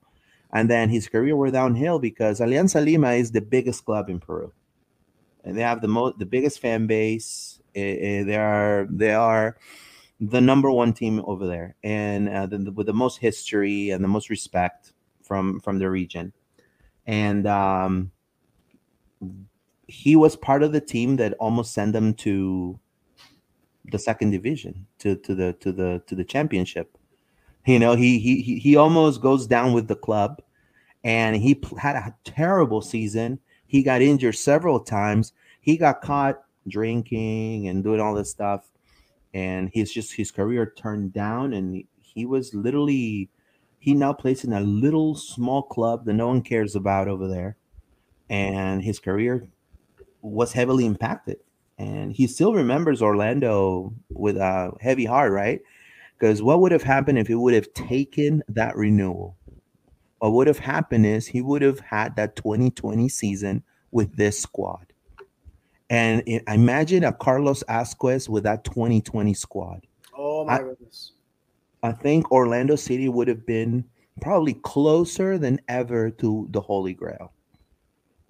[0.53, 4.53] and then his career went downhill because Alianza Lima is the biggest club in Peru,
[5.45, 7.61] and they have the most the biggest fan base.
[7.75, 9.57] they are they are
[10.19, 14.09] the number one team over there, and uh, the, with the most history and the
[14.09, 14.93] most respect
[15.23, 16.33] from from the region
[17.07, 18.11] and um,
[19.87, 22.78] he was part of the team that almost sent them to
[23.93, 26.99] the second division to to the to the to the championship
[27.66, 30.43] you know he he he almost goes down with the club
[31.05, 37.68] and he had a terrible season he got injured several times he got caught drinking
[37.68, 38.68] and doing all this stuff
[39.34, 43.30] and he's just his career turned down and he was literally
[43.87, 47.57] he now plays in a little small club that no one cares about over there.
[48.28, 49.47] And his career
[50.27, 51.39] was heavily impacted.
[51.79, 55.61] And he still remembers Orlando with a heavy heart, right?
[56.18, 59.37] Because what would have happened if he would have taken that renewal?
[60.18, 64.87] What would have happened is he would have had that 2020 season with this squad.
[65.91, 69.87] And it, imagine a Carlos Ascues with that 2020 squad.
[70.16, 71.12] Oh my I, goodness.
[71.83, 73.85] I think Orlando City would have been
[74.20, 77.33] probably closer than ever to the Holy Grail.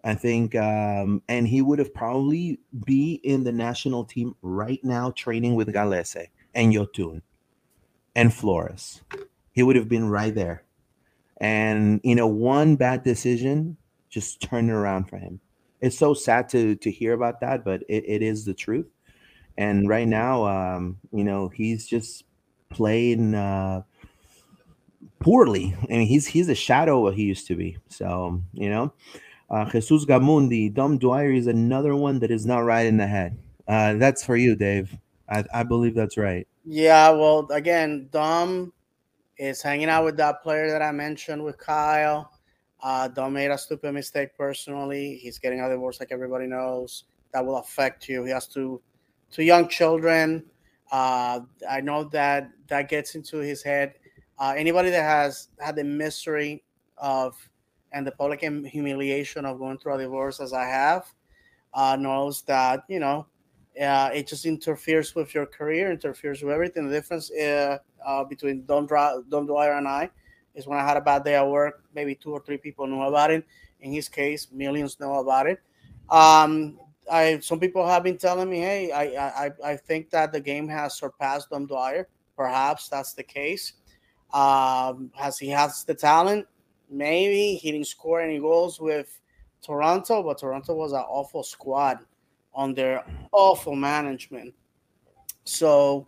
[0.06, 5.10] I think, um, and he would have probably be in the national team right now,
[5.10, 7.22] training with Gallese and Yotun
[8.14, 9.02] and Flores.
[9.50, 10.62] He would have been right there.
[11.38, 13.78] And you know, one bad decision
[14.08, 15.40] just turned around for him.
[15.80, 18.86] It's so sad to to hear about that, but it, it is the truth.
[19.58, 22.22] And right now, um, you know, he's just
[22.70, 23.82] playing uh,
[25.18, 25.74] poorly.
[25.82, 27.76] I mean, he's he's a shadow of what he used to be.
[27.88, 28.92] So you know,
[29.50, 33.38] uh, Jesus Gamundi, Dom Dwyer is another one that is not right in the head.
[33.68, 34.96] Uh, that's for you, Dave.
[35.28, 36.46] I, I believe that's right.
[36.64, 37.10] Yeah.
[37.10, 38.72] Well, again, Dom
[39.38, 42.30] is hanging out with that player that I mentioned with Cyle.
[42.82, 45.16] Uh, Dom made a stupid mistake personally.
[45.16, 47.04] He's getting a divorce, like everybody knows.
[47.32, 48.24] That will affect you.
[48.24, 48.80] He has to,
[49.30, 50.44] two young children.
[50.90, 53.94] Uh, I know that that gets into his head.
[54.38, 56.62] Uh, anybody that has had the mystery
[56.98, 57.36] of
[57.96, 61.06] and the public humiliation of going through a divorce, as I have,
[61.72, 63.26] uh, knows that you know
[63.80, 66.88] uh, it just interferes with your career, interferes with everything.
[66.88, 70.10] The difference uh, uh, between Don, Dra- Don Dwyer and I
[70.54, 73.00] is when I had a bad day at work, maybe two or three people knew
[73.00, 73.46] about it.
[73.80, 75.60] In his case, millions know about it.
[76.10, 76.78] Um,
[77.10, 80.68] I some people have been telling me, hey, I I I think that the game
[80.68, 82.08] has surpassed Dom Dwyer.
[82.36, 83.72] Perhaps that's the case.
[84.34, 86.46] Um, has he has the talent?
[86.90, 89.20] Maybe he didn't score any goals with
[89.62, 91.98] Toronto, but Toronto was an awful squad
[92.54, 94.54] on their awful management.
[95.44, 96.06] So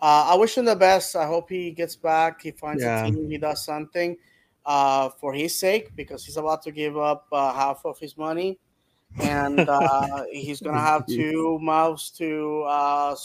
[0.00, 1.16] uh, I wish him the best.
[1.16, 2.42] I hope he gets back.
[2.42, 3.06] He finds yeah.
[3.06, 3.28] a team.
[3.30, 4.16] He does something
[4.64, 8.58] uh, for his sake because he's about to give up uh, half of his money,
[9.20, 13.16] and uh, he's gonna have two mouths to uh,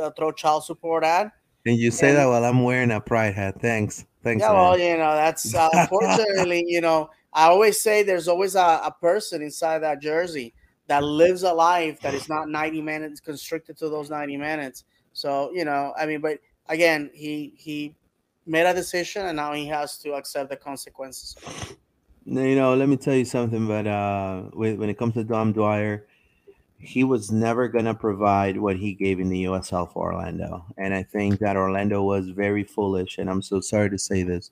[0.00, 1.32] uh, throw child support at.
[1.66, 3.60] And you say and, that while I'm wearing a pride hat.
[3.60, 4.04] Thanks.
[4.24, 4.40] Thanks.
[4.42, 4.56] Yeah, man.
[4.56, 8.94] well, you know, that's uh, unfortunately, you know, I always say there's always a, a
[9.00, 10.54] person inside that jersey
[10.86, 14.84] that lives a life that is not 90 minutes constricted to those 90 minutes.
[15.12, 17.94] So, you know, I mean, but again, he he
[18.46, 21.36] made a decision and now he has to accept the consequences.
[22.24, 26.06] You know, let me tell you something, but uh when it comes to Dom Dwyer,
[26.84, 30.66] he was never going to provide what he gave in the USL for Orlando.
[30.76, 34.50] And I think that Orlando was very foolish, and I'm so sorry to say this,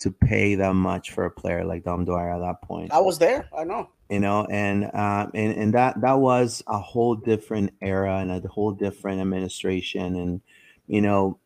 [0.00, 2.92] to pay that much for a player like Dom Dwyer at that point.
[2.92, 3.48] I was there.
[3.56, 3.88] I know.
[4.10, 8.46] You know, and uh, and and that that was a whole different era and a
[8.48, 10.42] whole different administration, and
[10.86, 11.38] you know,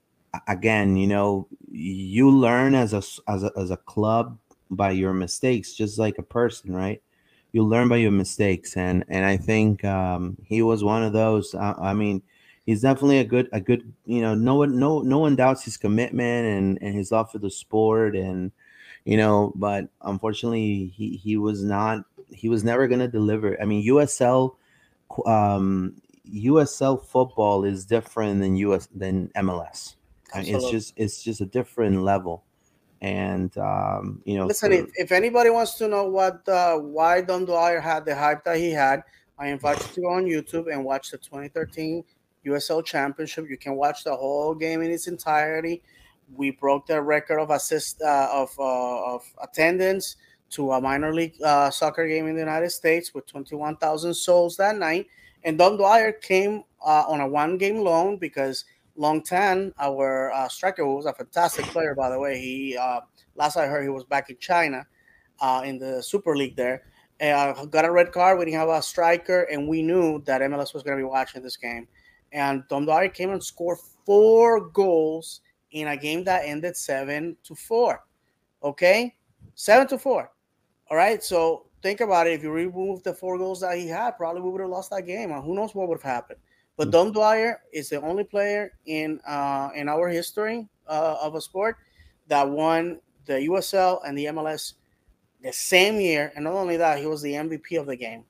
[0.48, 5.74] again, you know, you learn as a as a, as a club by your mistakes,
[5.74, 7.00] just like a person, right?
[7.56, 11.54] You learn by your mistakes and and i think um, he was one of those
[11.54, 12.22] I, I, mean
[12.66, 15.78] he's definitely a good a good you know no one no no one doubts his
[15.78, 18.52] commitment and and his love for the sport and
[19.06, 23.56] you know but unfortunately he he was not he was never going to deliver.
[23.62, 24.56] I mean usl
[25.24, 25.94] um
[26.30, 29.94] usl football is different than us than mls
[30.34, 32.44] I mean, it's just it's just a different level
[33.00, 37.44] and um, you know, listen, if, if anybody wants to know what uh, why Dom
[37.44, 39.02] Dwyer had the hype that he had,
[39.38, 42.02] I invite you to go on YouTube and watch the 2013
[42.46, 43.50] USL Championship.
[43.50, 45.82] You can watch the whole game in its entirety.
[46.34, 50.16] We broke the record of assist uh, of uh, of attendance
[50.50, 54.76] to a minor league uh, soccer game in the United States with 21,000 souls that
[54.78, 55.08] night.
[55.44, 58.64] And Dom Dwyer came uh, on a one game loan because
[58.96, 62.40] Long Tan, our uh, striker, who was a fantastic player, by the way.
[62.40, 63.00] He uh,
[63.34, 64.86] last I heard he was back in China
[65.40, 66.82] uh, in the Super League there.
[67.20, 68.38] Uh, got a red card.
[68.38, 71.42] We didn't have a striker, and we knew that MLS was going to be watching
[71.42, 71.88] this game.
[72.32, 75.40] And Dom Dwyer came and scored four goals
[75.70, 78.04] in a game that ended seven to four.
[78.62, 79.14] Okay,
[79.54, 80.30] seven to four.
[80.90, 81.22] All right.
[81.22, 82.34] So think about it.
[82.34, 85.06] If you remove the four goals that he had, probably we would have lost that
[85.06, 85.32] game.
[85.32, 86.38] And who knows what would have happened.
[86.76, 91.40] But Dom Dwyer is the only player in uh, in our history uh, of a
[91.40, 91.76] sport
[92.28, 94.74] that won the USL and the MLS
[95.42, 98.24] the same year, and not only that, he was the MVP of the game.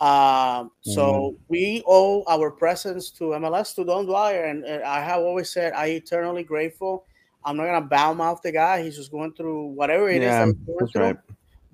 [0.00, 1.44] Uh, so mm-hmm.
[1.48, 5.72] we owe our presence to MLS to Dom Dwyer, and, and I have always said
[5.72, 7.04] I eternally grateful.
[7.44, 10.54] I'm not gonna bow mouth the guy; he's just going through whatever it yeah, is
[10.54, 11.16] that that's Right.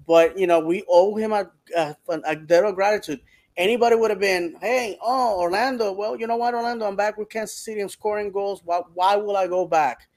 [0.07, 3.21] But you know, we owe him a, a, a debt of gratitude
[3.57, 5.93] anybody would have been, hey, oh, Orlando.
[5.93, 7.81] Well, you know what, Orlando, I'm back with Kansas City.
[7.81, 8.63] I'm scoring goals.
[8.65, 10.09] Why, why will I go back?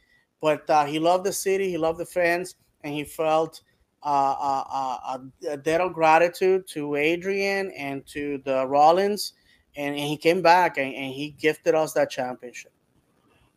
[0.42, 1.70] But uh, he loved the city.
[1.70, 3.62] He loved the fans, and he felt
[4.04, 5.18] uh, uh, uh
[5.48, 9.34] a, a debt of gratitude to Adrian and to the Rawlins,
[9.76, 12.72] and, and he came back and, and, he gifted us that championship.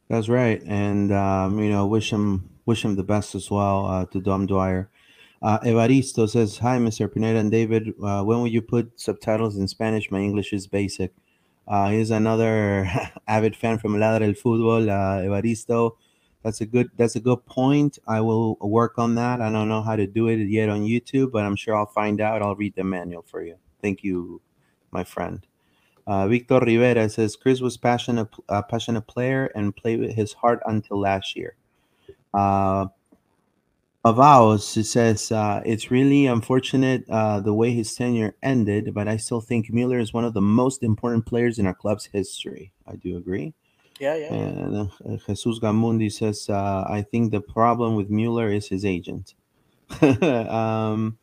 [0.08, 4.04] That's right, and um, you know, wish him wish him the best as well uh,
[4.06, 4.90] to Dom Dwyer.
[5.42, 7.12] Uh, Evaristo says, Hi, Mr.
[7.12, 7.94] Pineda and David.
[8.02, 10.10] Uh, when will you put subtitles in Spanish?
[10.10, 11.12] My English is basic.
[11.66, 12.88] Uh, here's another
[13.28, 15.96] avid fan from Ladra el Fútbol, uh, Evaristo.
[16.42, 16.90] That's a good.
[16.96, 17.98] That's a good point.
[18.06, 19.40] I will work on that.
[19.40, 22.20] I don't know how to do it yet on YouTube, but I'm sure I'll find
[22.20, 22.42] out.
[22.42, 23.56] I'll read the manual for you.
[23.80, 24.40] Thank you,
[24.90, 25.46] my friend.
[26.06, 30.60] Uh, Victor Rivera says Chris was passionate, a passionate player and played with his heart
[30.66, 31.54] until last year.
[32.34, 32.86] Uh,
[34.04, 39.16] Avaos, it says uh, it's really unfortunate uh, the way his tenure ended, but I
[39.16, 42.72] still think Mueller is one of the most important players in our club's history.
[42.84, 43.54] I do agree.
[44.00, 44.34] Yeah, yeah.
[44.34, 49.34] And uh, Jesus Gamundi says, uh, I think the problem with Mueller is his agent.
[50.02, 51.18] um,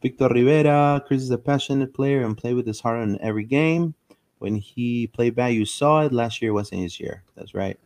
[0.00, 3.94] Victor Rivera, Chris is a passionate player and play with his heart in every game.
[4.38, 6.12] When he played bad, you saw it.
[6.12, 7.24] Last year wasn't his year.
[7.36, 7.78] That's right.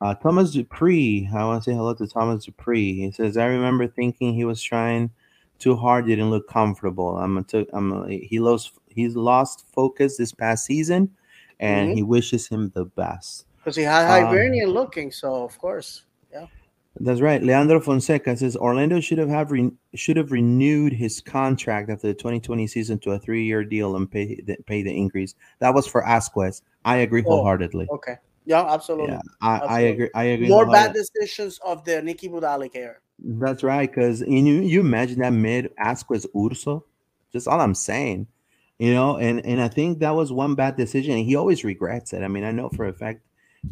[0.00, 2.94] Uh, Thomas Dupree, I want to say hello to Thomas Dupree.
[2.94, 5.10] He says, I remember thinking he was trying
[5.58, 7.18] too hard, didn't look comfortable.
[7.18, 11.10] I'm a t- I'm a, he lost he's lost focus this past season,
[11.60, 11.96] and mm-hmm.
[11.96, 13.46] he wishes him the best.
[13.58, 16.46] Because he had Hibernian uh, looking, so of course, yeah.
[16.98, 17.42] That's right.
[17.42, 22.14] Leandro Fonseca says Orlando should have have re- should have renewed his contract after the
[22.14, 25.34] 2020 season to a three year deal and pay the, pay the increase.
[25.58, 26.62] That was for Ascues.
[26.86, 27.86] I agree Oh, wholeheartedly.
[27.90, 28.16] Okay.
[28.50, 29.12] Yeah, absolutely.
[29.12, 30.10] Yeah, I, I agree.
[30.12, 30.48] I agree.
[30.48, 32.96] More bad decisions of the Niki Budalić era.
[33.20, 33.88] That's right.
[33.88, 34.42] Because you
[34.72, 36.84] you imagine that mid Ascues Urso.
[37.32, 38.26] Just all I'm saying,
[38.80, 39.18] you know.
[39.18, 41.12] And and I think that was one bad decision.
[41.16, 42.22] And he always regrets it.
[42.24, 43.20] I mean, I know for a fact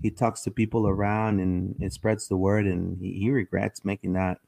[0.01, 4.12] he talks to people around and it spreads the word, and he, he regrets making
[4.12, 4.39] that.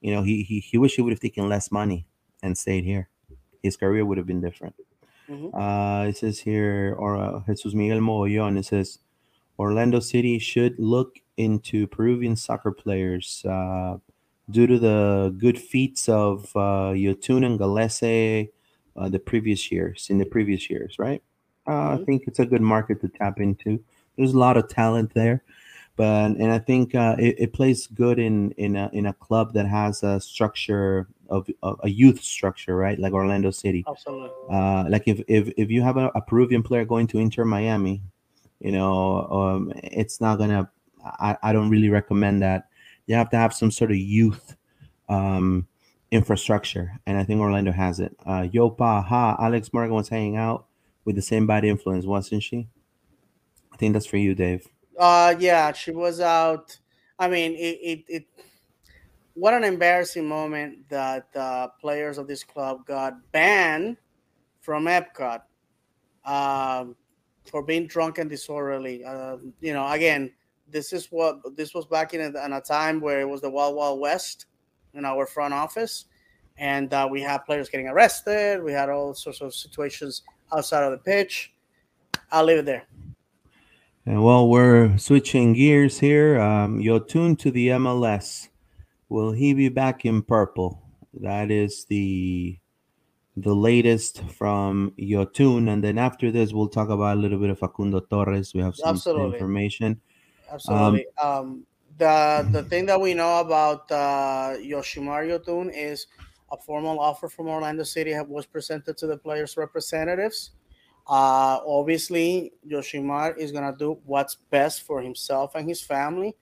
[0.00, 2.06] You know, he he he wish he would have taken less money
[2.42, 3.10] and stayed here.
[3.62, 4.76] His career would have been different.
[5.28, 5.50] Mhm.
[5.52, 8.98] Uh, it says here, or uh, Jesus Miguel Mogollon, it says
[9.58, 13.98] Orlando City should look into Peruvian soccer players uh,
[14.50, 18.50] due to the good feats of uh, Yotun and Gallese
[18.96, 21.22] uh, the previous years, in the previous years, right?
[21.66, 22.06] Uh, I Mhm.
[22.06, 23.80] think it's a good market to tap into.
[24.16, 25.42] There's a lot of talent there,
[25.96, 29.54] but and I think uh, it, it plays good in in a, in a club
[29.54, 32.98] that has a structure of, of a youth structure, right?
[32.98, 34.30] Like Orlando City Absolutely.
[34.50, 38.02] uh, like if if if you have a, a Peruvian player going to Inter Miami,
[38.60, 40.70] you know, um, it's not gonna.
[41.04, 42.68] I, I don't really recommend that.
[43.06, 44.56] You have to have some sort of youth
[45.08, 45.66] um,
[46.10, 48.16] infrastructure, and I think Orlando has it.
[48.24, 48.46] Uh,
[48.78, 50.66] ha, Alex Morgan was hanging out
[51.04, 52.68] with the same bad influence, wasn't she?
[53.72, 54.66] I think that's for you, Dave.
[54.98, 56.78] Uh, yeah, she was out.
[57.18, 58.26] I mean, it, it, it
[59.34, 63.96] what an embarrassing moment that uh, players of this club got banned
[64.60, 65.42] from Epcot
[66.24, 66.96] um,
[67.44, 69.04] for being drunk and disorderly.
[69.04, 70.32] Uh, you know, again,
[70.70, 73.50] this is what this was back in a, in a time where it was the
[73.50, 74.46] Wild Wild West
[74.94, 76.06] in our front office,
[76.56, 78.62] and uh, we had players getting arrested.
[78.62, 80.22] We had all sorts of situations
[80.52, 81.52] outside of the pitch.
[82.30, 82.84] I'll leave it there.
[84.06, 86.38] And while we're switching gears here.
[86.40, 88.48] Um, Yotun to the MLS.
[89.08, 90.82] Will he be back in purple?
[91.20, 92.58] That is the
[93.36, 97.58] the latest from Yotun, and then after this, we'll talk about a little bit of
[97.58, 98.54] Facundo Torres.
[98.54, 99.38] We have some Absolutely.
[99.38, 100.00] information.
[100.50, 101.06] Absolutely.
[101.20, 101.66] Um,
[101.98, 106.06] the the thing that we know about uh, Yoshimar Yotun is
[106.52, 110.52] a formal offer from Orlando City was presented to the players' representatives.
[111.06, 116.34] Uh, obviously, Yoshimar is gonna do what's best for himself and his family,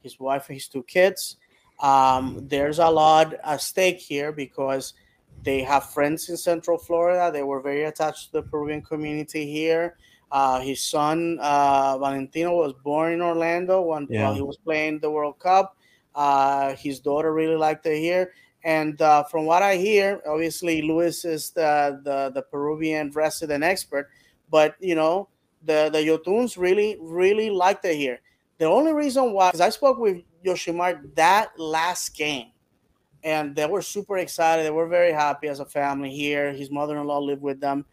[0.00, 1.36] his wife and his two kids.
[1.80, 4.94] Um, there's a lot at stake here because
[5.42, 7.30] they have friends in Central Florida.
[7.32, 9.96] They were very attached to the Peruvian community here.
[10.32, 14.24] Uh, his son uh, Valentino was born in Orlando when, Yeah.
[14.24, 15.76] while he was playing the World Cup.
[16.14, 18.32] Uh, his daughter really liked it here,
[18.64, 24.08] and uh, from what I hear, obviously Luis is the, the the Peruvian resident expert,
[24.50, 25.28] but you know
[25.62, 28.20] the the Yotuns really really liked it here.
[28.58, 32.48] The only reason why, because I spoke with Yoshimar that last game,
[33.26, 34.64] and they were super excited.
[34.64, 36.52] They were very happy as a family here.
[36.52, 37.84] His mother-in-law lived with them.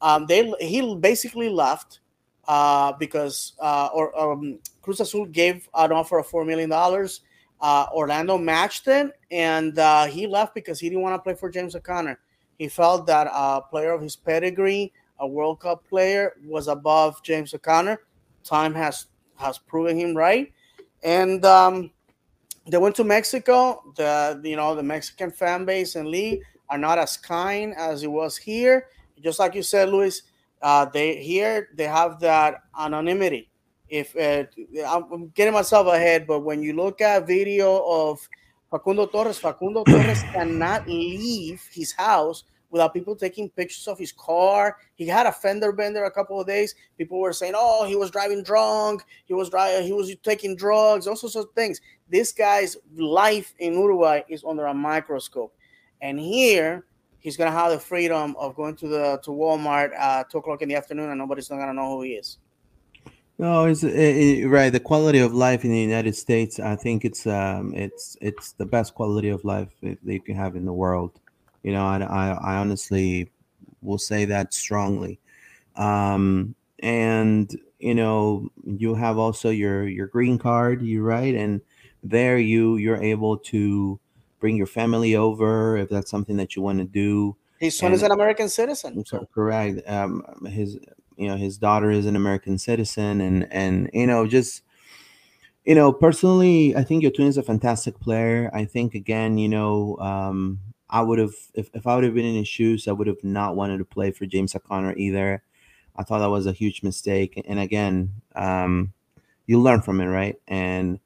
[0.00, 1.98] Um, they he basically left
[2.46, 7.22] uh, because uh, or um, Cruz Azul gave an offer of four million dollars.
[7.60, 11.50] Uh, Orlando matched it, and uh, he left because he didn't want to play for
[11.50, 12.20] James O'Connor.
[12.56, 17.52] He felt that a player of his pedigree, a World Cup player, was above James
[17.52, 18.02] O'Connor.
[18.44, 20.52] Time has has proven him right,
[21.02, 21.90] and um,
[22.68, 23.92] they went to Mexico.
[23.96, 28.10] The you know the Mexican fan base and league are not as kind as it
[28.10, 28.88] was here.
[29.22, 30.22] Just like you said, Luis,
[30.62, 33.48] uh, they here they have that anonymity.
[33.88, 34.44] If uh,
[34.86, 38.28] I'm I'm getting myself ahead, but when you look at video of
[38.70, 42.44] Facundo Torres, Facundo Torres cannot leave his house
[42.76, 44.76] without people taking pictures of his car.
[44.94, 46.74] He had a fender bender a couple of days.
[46.98, 49.02] People were saying, "Oh, he was driving drunk.
[49.24, 49.86] He was driving.
[49.86, 51.06] He was taking drugs.
[51.06, 55.52] All sorts of things." This guy's life in Uruguay is under a microscope,
[56.00, 56.84] and here
[57.18, 60.68] he's gonna have the freedom of going to the to Walmart at two o'clock in
[60.68, 62.38] the afternoon, and nobody's not gonna know who he is.
[63.38, 64.70] No, it's it, it- right.
[64.70, 68.64] The quality of life in the United States, I think it's um, it's it's the
[68.64, 71.20] best quality of life that you can have in the world.
[71.66, 73.32] You know, I I, I honestly
[73.82, 75.18] will say that strongly.
[75.74, 77.50] Um, and
[77.80, 80.80] you know, you have also your your green card.
[80.80, 81.60] You right, and
[82.04, 83.98] there you you're able to
[84.38, 87.34] bring your family over if that's something that you want to do.
[87.58, 89.02] His son And- is an American citizen.
[89.02, 90.78] Co- correct um his
[91.16, 94.62] you know his daughter is an american citizen and and you know just
[95.64, 99.96] you know personally i think Yotun is a fantastic player i think again you know
[99.98, 100.60] um
[100.90, 103.22] i would have if, if i would have been in his shoes i would have
[103.24, 105.42] not wanted to play for james o'connor either
[105.96, 108.92] i thought that was a huge mistake and again um
[109.46, 111.00] you learn from it right and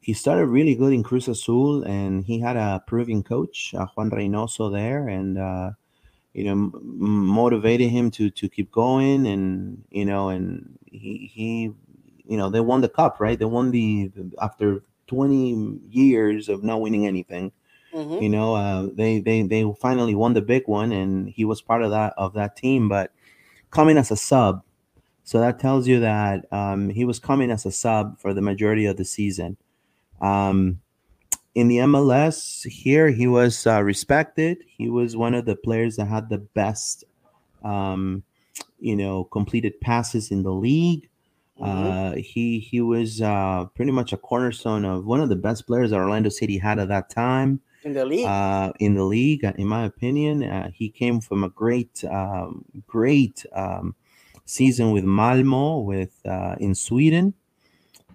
[0.00, 4.10] he started really good in Cruz Azul, and he had a Peruvian coach, uh, Juan
[4.10, 5.72] Reynoso, there, and uh,
[6.34, 6.72] you know m-
[7.26, 11.72] motivated him to to keep going, and you know, and he he
[12.26, 13.38] you know they won the cup, right?
[13.38, 14.10] They won the
[14.40, 17.52] after 20 years of not winning anything.
[17.96, 18.22] Mhm.
[18.22, 21.82] You know, uh, they they they finally won the big one, and he was part
[21.82, 22.88] of that of that team.
[22.88, 23.12] But
[23.70, 24.62] coming as a sub,
[25.24, 28.86] so that tells you that um, he was coming as a sub for the majority
[28.86, 29.56] of the season.
[30.20, 30.80] Um,
[31.54, 34.58] in the MLS here, he was uh, respected.
[34.66, 37.04] He was one of the players that had the best,
[37.64, 38.22] um,
[38.80, 41.08] you know, completed passes in the league.
[41.60, 41.66] Mhm.
[41.66, 45.90] Uh, he he was uh, pretty much a cornerstone of one of the best players
[45.90, 48.26] that Orlando City had at that time in the league.
[48.26, 50.42] uh, in the league, uh, in my opinion.
[50.42, 53.94] Uh, he came from a great, um, great um,
[54.44, 57.34] season with Malmo, with uh, in Sweden,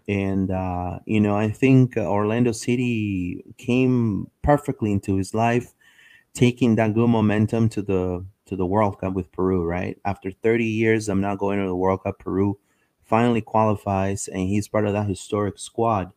[0.08, 5.74] and uh, you know I think Orlando City came perfectly into his life,
[6.34, 9.66] taking that good momentum to the to the World Cup with Peru.
[9.66, 12.20] Right after 30 years, I'm not going to the World Cup.
[12.20, 12.60] Peru
[13.04, 16.12] finally qualifies, and he's part of that historic squad.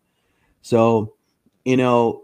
[0.63, 1.15] So,
[1.65, 2.24] you know,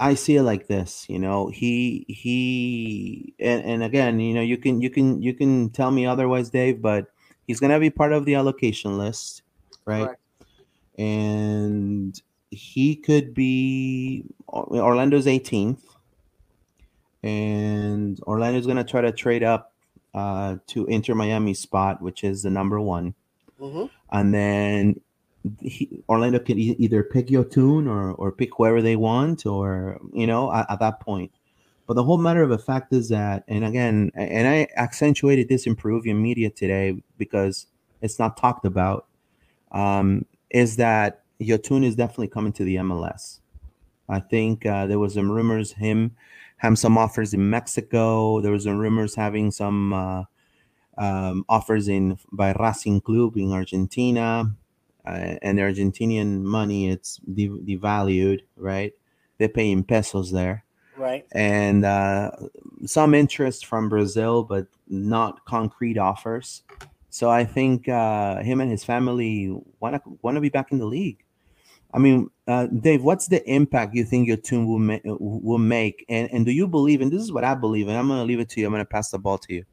[0.00, 4.56] I see it like this, you know, he he and, and again, you know, you
[4.56, 7.06] can you can you can tell me otherwise, Dave, but
[7.46, 9.42] he's gonna be part of the allocation list,
[9.84, 10.06] right?
[10.06, 10.20] Correct.
[10.98, 12.20] And
[12.50, 15.82] he could be Orlando's 18th,
[17.22, 19.72] and Orlando's gonna try to trade up
[20.14, 23.14] uh, to Inter Miami spot, which is the number one,
[23.60, 23.90] Mhm.
[24.10, 25.00] and then
[25.60, 30.26] he, Orlando can e- either pick Yotun or or pick whoever they want, or you
[30.26, 31.32] know, at, at that point.
[31.86, 35.66] But the whole matter of the fact is that, and again, and I accentuated this
[35.66, 37.66] in Peruvian media today because
[38.02, 39.06] it's not talked about,
[39.72, 43.40] um, is that Yotun is definitely coming to the MLS.
[44.06, 46.14] I think uh, there was some rumors him
[46.58, 48.40] having some offers in Mexico.
[48.40, 50.24] There was some rumors having some uh,
[50.98, 54.52] um, offers in by Racing Club in Argentina
[55.42, 58.92] and Argentinian money it's de- devalued, right?
[59.38, 60.64] They pay in pesos there,
[60.96, 61.24] Right.
[61.32, 62.30] and uh,
[62.86, 66.62] some interest from Brazil, but not concrete offers.
[67.10, 70.78] So I think uh, him and his family want to want to be back in
[70.78, 71.24] the league.
[71.94, 76.04] I mean, uh, Dave, what's the impact you think your team will ma- will make,
[76.08, 77.00] and and do you believe?
[77.00, 78.66] And this is what I believe, and I'm going to leave it to you.
[78.66, 79.64] I'm going to pass the ball to you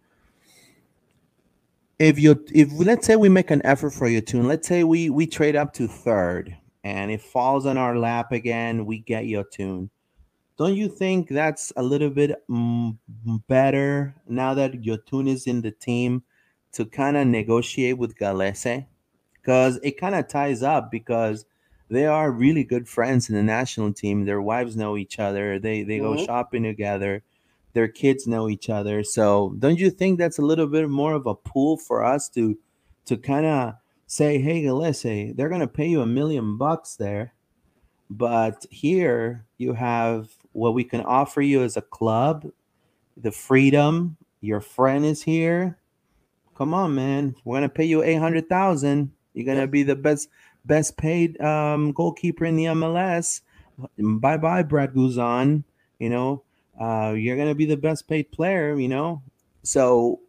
[2.00, 5.26] if you if let's say we make an effort for Yotun let's say we we
[5.26, 9.90] trade up to third and it falls on our lap again we get Yotun.
[10.58, 12.98] Don't you think that's a little bit mm,
[13.48, 16.24] better now that Yotun is in the team
[16.74, 18.86] to kind of negotiate with gallese?
[19.34, 21.46] Because it kind of ties up because
[21.90, 24.26] they are really good friends in the national team.
[24.26, 25.60] Their wives know each other.
[25.60, 26.26] They they go Mhm.
[26.26, 27.24] shopping together
[27.76, 29.04] their kids know each other.
[29.04, 32.58] So don't you think that's a little bit more of a pool for us to
[33.06, 33.76] to kind of
[34.08, 37.34] say, hey, Gallese, they're gonna pay you a million bucks there,
[38.10, 42.48] but here you have what we can offer you as a club,
[43.18, 44.18] the freedom.
[44.40, 45.78] Your friend is here.
[46.58, 47.36] Come on, man.
[47.44, 49.12] We're gonna pay you eight hundred thousand.
[49.34, 50.30] You're gonna be the best
[50.64, 53.42] best paid um, goalkeeper in the MLS.
[53.98, 55.66] Bye bye, Brad Guzan.
[56.00, 56.44] You know,
[56.80, 58.78] uh, you're gonna be the best paid player.
[58.78, 59.22] You know,
[59.64, 60.20] so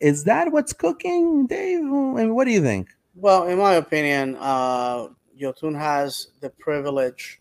[0.00, 1.80] is that what's cooking, Dave?
[1.80, 2.88] And what do you think?
[3.14, 5.08] Well, in my opinion, uh,
[5.38, 7.40] Yotun has the privilege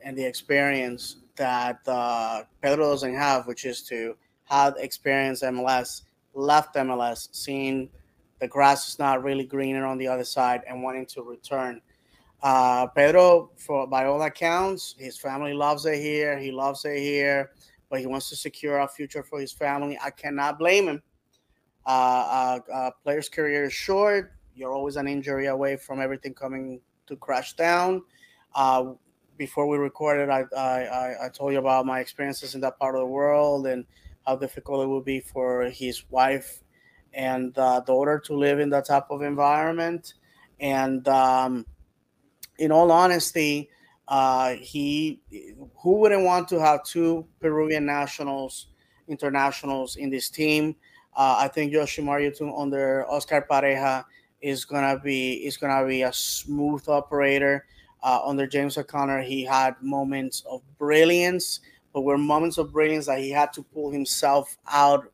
[0.00, 6.02] and the experience that uh, Pedro doesn't have, which is to have experienced MLS,
[6.34, 7.88] left MLS, seeing
[8.40, 11.80] the grass is not really greener on the other side, and wanting to return.
[12.42, 16.38] Uh, Pedro, for by all accounts, his family loves it here.
[16.38, 17.50] He loves it here,
[17.90, 19.98] but he wants to secure a future for his family.
[20.02, 21.02] I cannot blame him.
[21.86, 21.90] Uh,
[22.68, 24.32] uh, uh, player's career is short.
[24.54, 28.02] You're always an injury away from everything coming to crash down.
[28.54, 28.92] Uh,
[29.36, 32.94] before we recorded, I, I, I- I told you about my experiences in that part
[32.94, 33.84] of the world and
[34.26, 36.62] how difficult it would be for his wife
[37.12, 40.14] and uh, daughter to live in that type of environment.
[40.60, 41.66] And um,
[42.60, 43.70] in all honesty,
[44.06, 45.20] uh, he
[45.78, 48.68] who wouldn't want to have two Peruvian nationals,
[49.08, 50.76] internationals in this team?
[51.16, 54.04] Uh, I think Yoshimar Yotun under Oscar Pareja
[54.40, 57.66] is gonna be is gonna be a smooth operator.
[58.02, 61.60] Uh, under James O'Connor, he had moments of brilliance,
[61.92, 65.12] but were moments of brilliance that he had to pull himself out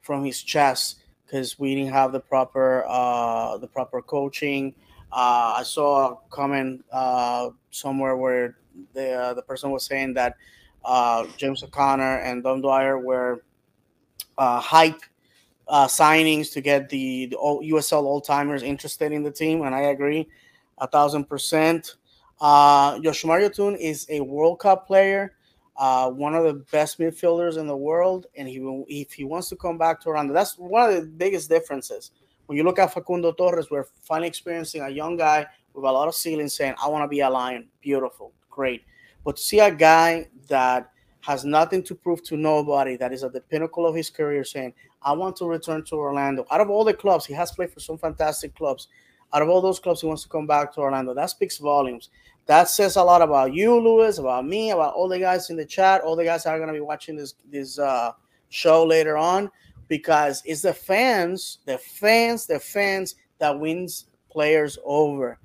[0.00, 4.74] from his chest because we didn't have the proper uh, the proper coaching,
[5.10, 8.56] Uh, I saw a comment uh, somewhere where
[8.92, 10.36] the uh, the person was saying that
[10.84, 13.42] uh, James O'Connor and Dom Dwyer were
[14.36, 15.00] uh, hype
[15.68, 19.82] uh, signings to get the, the USL old timers interested in the team, and I
[19.82, 20.28] agree
[20.78, 21.96] a thousand percent.
[22.40, 25.34] Uh, Yoshimar Yotun is a World Cup player,
[25.76, 29.78] one of the best midfielders in the world, and he if he wants to come
[29.78, 32.12] back to Orlando, that's one of the biggest differences.
[32.48, 36.08] When you look at Facundo Torres, we're finally experiencing a young guy with a lot
[36.08, 38.84] of ceiling saying, "I want to be a Lion." Beautiful, great,
[39.22, 40.90] but to see a guy that
[41.20, 44.72] has nothing to prove to nobody, that is at the pinnacle of his career, saying,
[45.02, 46.46] I want to return to Orlando.
[46.50, 48.88] Out of all the clubs, he has played for some fantastic clubs.
[49.34, 51.12] Out of all those clubs, he wants to come back to Orlando.
[51.12, 52.08] That speaks volumes.
[52.46, 55.66] That says a lot about you, Lewis, about me, about all the guys in the
[55.66, 58.12] chat, all the guys that are going to be watching this this uh,
[58.48, 59.50] show later on,
[59.88, 65.38] because it's the fans, the fans, the fans that wins players over,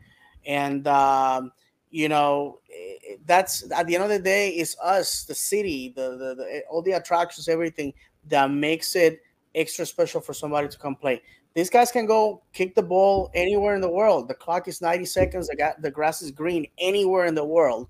[0.45, 1.51] and um,
[1.89, 5.93] you know eh, eh, that's at the end of the day, it's us, the city,
[5.95, 7.93] the, the, the eh, all the attractions, everything
[8.27, 9.21] that makes it
[9.55, 11.21] extra special for somebody to come play.
[11.53, 14.27] These guys can go kick the ball anywhere in the world.
[14.27, 15.47] The clock is 90 seconds.
[15.47, 17.89] The, the grass is green anywhere in the world.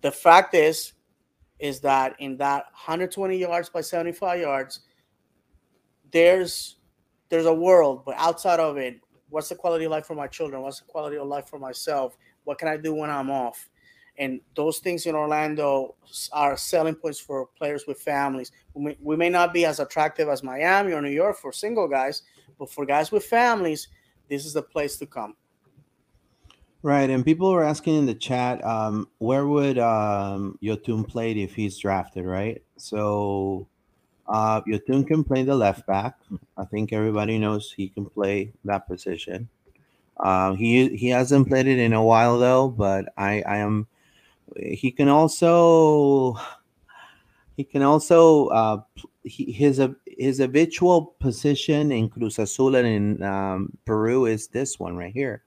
[0.00, 0.94] The fact is,
[1.60, 4.80] is that in that 120 yards by 75 yards,
[6.10, 6.76] there's
[7.28, 10.62] there's a world, but outside of it, what's the quality of life for my children?
[10.62, 12.16] What's the quality of life for myself?
[12.44, 13.68] What can I do when I'm off?
[14.16, 15.94] And those things in Orlando
[16.32, 18.50] are selling points for players with families.
[18.74, 21.86] We may, we may not be as attractive as Miami or New York for single
[21.86, 22.22] guys,
[22.58, 23.88] but for guys with families,
[24.28, 25.36] this is the place to come.
[26.82, 31.54] Right, and people were asking in the chat, um, where would um, Yotun play if
[31.54, 32.24] he's drafted?
[32.24, 33.68] Right, so
[34.28, 36.18] uh, Yotun can play the left back.
[36.56, 39.48] I think everybody knows he can play that position.
[40.18, 43.86] Uh, he he hasn't played it in a while though, but I I am
[44.56, 46.36] he can also
[47.56, 48.80] he can also uh,
[49.24, 54.96] he, his his habitual position in Cruz Azul and in um, Peru is this one
[54.96, 55.42] right here.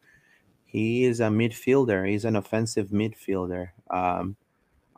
[0.65, 2.07] He is a midfielder.
[2.07, 3.71] He's an offensive midfielder.
[3.89, 4.37] Um,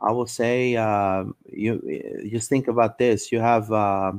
[0.06, 3.32] I will say, uh, you just think about this.
[3.32, 4.12] You have, uh,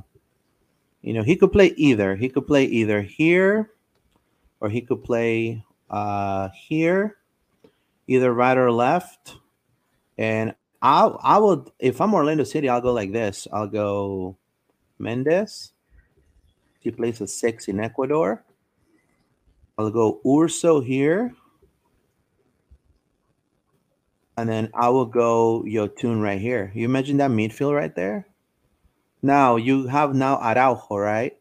[1.01, 2.15] you know, he could play either.
[2.15, 3.71] He could play either here,
[4.59, 7.17] or he could play uh, here,
[8.07, 9.37] either right or left
[10.17, 13.47] and I I would if I'm Orlando City, I'll go like this.
[13.51, 14.37] I'll go
[14.99, 15.71] Méndez.
[16.79, 18.43] He plays a six in Ecuador.
[19.77, 21.33] I'll go Urso here.
[24.37, 26.71] And then I will go Yotun right here.
[26.75, 28.27] You imagine that midfield right there?
[29.21, 31.37] Now you have now Araujo, right?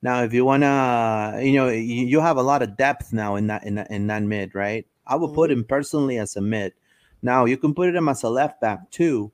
[0.00, 3.64] Now, if you wanna, you know, you, have a lot of depth now in that
[3.64, 4.86] in that, in that mid, right?
[5.06, 5.60] I would put mm-hmm.
[5.60, 6.72] him personally as a mid.
[7.20, 9.32] Now you can put him as a left back too.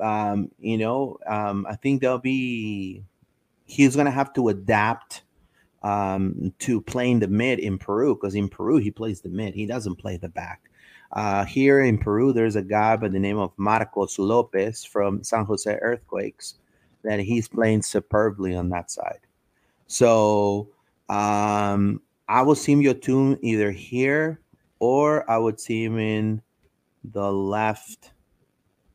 [0.00, 3.04] Um, you know, um, I think there'll be
[3.66, 5.22] he's gonna have to adapt
[5.82, 9.54] um, to playing the mid in Peru because in Peru he plays the mid.
[9.54, 10.65] He doesn't play the back.
[11.16, 15.46] Uh, here in Peru, there's a guy by the name of Marcos Lopez from San
[15.46, 16.56] Jose Earthquakes
[17.04, 19.20] that he's playing superbly on that side.
[19.86, 20.68] So
[21.08, 24.42] um, I will see him Yotun either here
[24.78, 26.42] or I would see him in
[27.02, 28.10] the left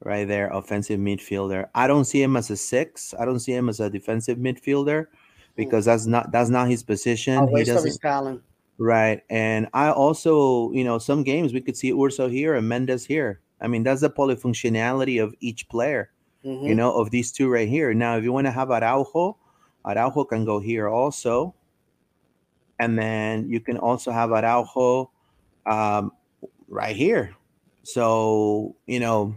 [0.03, 1.69] right there, offensive midfielder.
[1.74, 3.15] I don't see him as a six.
[3.19, 5.07] I don't see him as a defensive midfielder
[5.55, 7.38] because that's not that's not his position.
[7.38, 8.43] A waste he doesn't, of his talent.
[8.84, 9.21] Right.
[9.29, 13.39] And I also, you know, some games we could see Urso here and Méndez here.
[13.61, 16.09] I mean, that's the polyfunctionality of each player,
[16.43, 16.65] mm-hmm.
[16.65, 17.93] you know, of these two right here.
[17.93, 19.38] Now, if you want to have Araujo,
[19.86, 21.53] Araujo can go here also.
[22.79, 25.11] And then you can also have Araujo
[25.67, 26.11] um,
[26.67, 27.36] right here,
[27.84, 29.36] so, you know,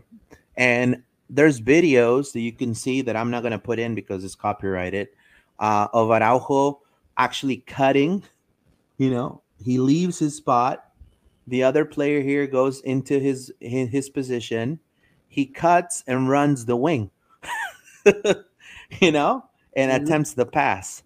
[0.56, 4.24] and there's videos that you can see that I'm not going to put in because
[4.24, 5.08] it's copyrighted
[5.58, 6.80] uh, of Araujo
[7.18, 8.22] actually cutting.
[8.98, 10.84] You know, he leaves his spot.
[11.46, 14.80] The other player here goes into his his, position.
[15.28, 17.10] He cuts and runs the wing.
[19.00, 19.44] you know,
[19.76, 20.04] and mm-hmm.
[20.04, 21.02] attempts the pass.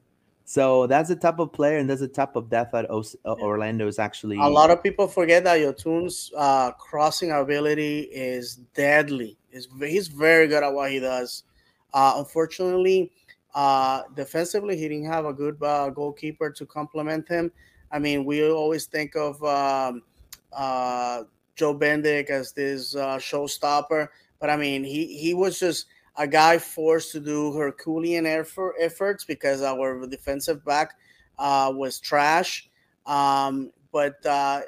[0.49, 3.87] So that's the type of player, and that's the type of depth that uh, Orlando
[3.87, 4.39] is actually.
[4.39, 9.37] A lot of people forget that Yotun's uh, crossing ability is deadly.
[9.51, 11.43] He's, he's very good at what he does.
[11.93, 13.13] Uh, unfortunately,
[13.55, 17.53] uh, defensively, he didn't have a good uh, goalkeeper to complement him.
[17.91, 20.03] I mean, we always think of um,
[20.53, 21.25] uh,
[21.57, 24.09] Joe Bendik as this showstopper,
[24.41, 25.87] but I mean, he he was just
[26.19, 30.95] a guy forced to do Herculean effort, efforts because our defensive back
[31.39, 32.69] uh, was trash.
[33.07, 34.63] Um, but uh,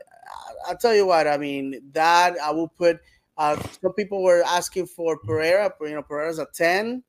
[0.67, 1.27] I'll tell you what.
[1.27, 3.01] I mean, that I will put.
[3.37, 5.73] Uh, some people were asking for Pereyra.
[5.81, 7.03] You know, Pereyra's a ten,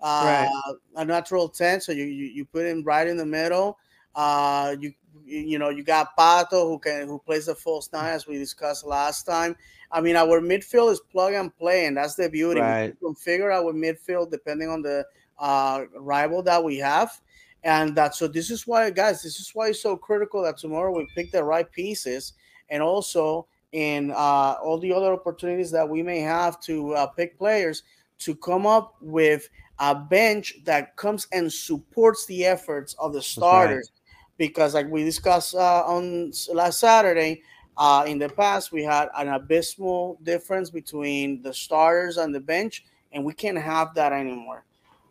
[0.00, 0.76] uh, right.
[0.96, 1.80] a natural ten.
[1.80, 3.78] So you, you you put him right in the middle.
[4.14, 4.92] Uh, you
[5.24, 8.84] you know you got Pato who can who plays the false nine as we discussed
[8.86, 9.56] last time.
[9.90, 12.60] I mean, our midfield is plug and play, and that's the beauty.
[12.60, 12.94] Right.
[13.00, 15.06] We configure our midfield depending on the
[15.38, 17.20] uh, rival that we have.
[17.62, 20.92] And that so this is why, guys, this is why it's so critical that tomorrow
[20.94, 22.34] we pick the right pieces,
[22.68, 27.38] and also in uh, all the other opportunities that we may have to uh, pick
[27.38, 27.82] players
[28.18, 29.48] to come up with
[29.80, 33.90] a bench that comes and supports the efforts of the starters.
[33.92, 34.03] Right.
[34.36, 37.42] Because, like we discussed uh, on last Saturday,
[37.76, 42.84] uh, in the past we had an abysmal difference between the starters and the bench,
[43.12, 44.64] and we can't have that anymore.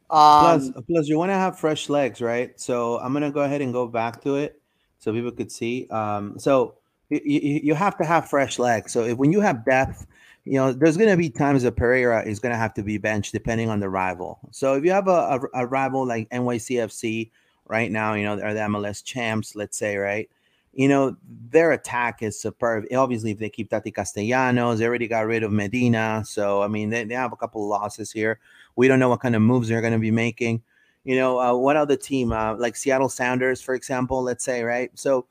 [0.10, 2.60] Um, plus, plus, you want to have fresh legs, right?
[2.60, 4.62] So I'm gonna go ahead and go back to it
[5.00, 5.88] so people could see.
[5.90, 6.76] Um, so
[7.10, 8.92] you, you have to have fresh legs.
[8.92, 10.06] So if when you have depth,
[10.46, 13.70] you know there's gonna be times that Pereyra is gonna have to be benched depending
[13.70, 14.40] on the rival.
[14.52, 17.32] So if you have a, a, a rival like NYCFC
[17.68, 20.30] right now, you know they're the MLS champs, let's say, right?
[20.74, 21.16] You know
[21.50, 22.86] their attack is superb.
[22.96, 26.24] Obviously, if they keep Tati Castellanos, they already got rid of Medina.
[26.26, 28.40] So I mean, they, they have a couple of losses here.
[28.76, 30.64] We don't know what kind of moves they're going to be making.
[31.04, 34.90] You know, uh, what other team, uh, like Seattle Sounders, for example, let's say, right?
[34.96, 35.28] So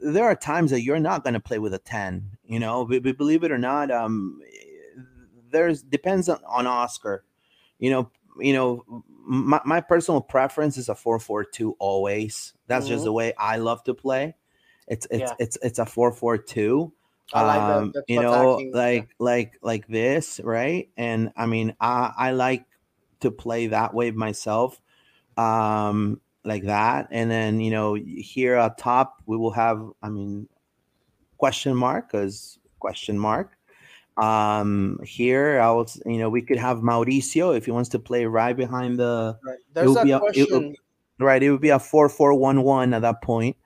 [0.00, 3.16] there are times that you're not going to play with a 10, you know, but
[3.16, 4.40] believe it or not, um,
[5.50, 7.24] there's depends on, on Oscar,
[7.78, 12.54] you know, you know, my, my personal preference is a 4-4-2 always.
[12.66, 12.94] That's mm-hmm.
[12.94, 14.34] just the way I love to play.
[14.86, 15.34] It's it's yeah.
[15.38, 16.92] it's it's a 4-4-2
[17.32, 18.04] I like um, that.
[18.06, 19.08] you know, like yeah.
[19.18, 20.90] like like this, right?
[20.96, 22.66] And I mean, I I like
[23.20, 24.80] to play that way myself
[25.36, 30.48] um like that and then you know here at top we will have i mean
[31.38, 33.53] question mark because question mark
[34.16, 38.24] um here i was you know we could have mauricio if he wants to play
[38.26, 40.78] right behind the right there's a question it,
[41.18, 43.56] right it would be a 4-4-1-1 at that point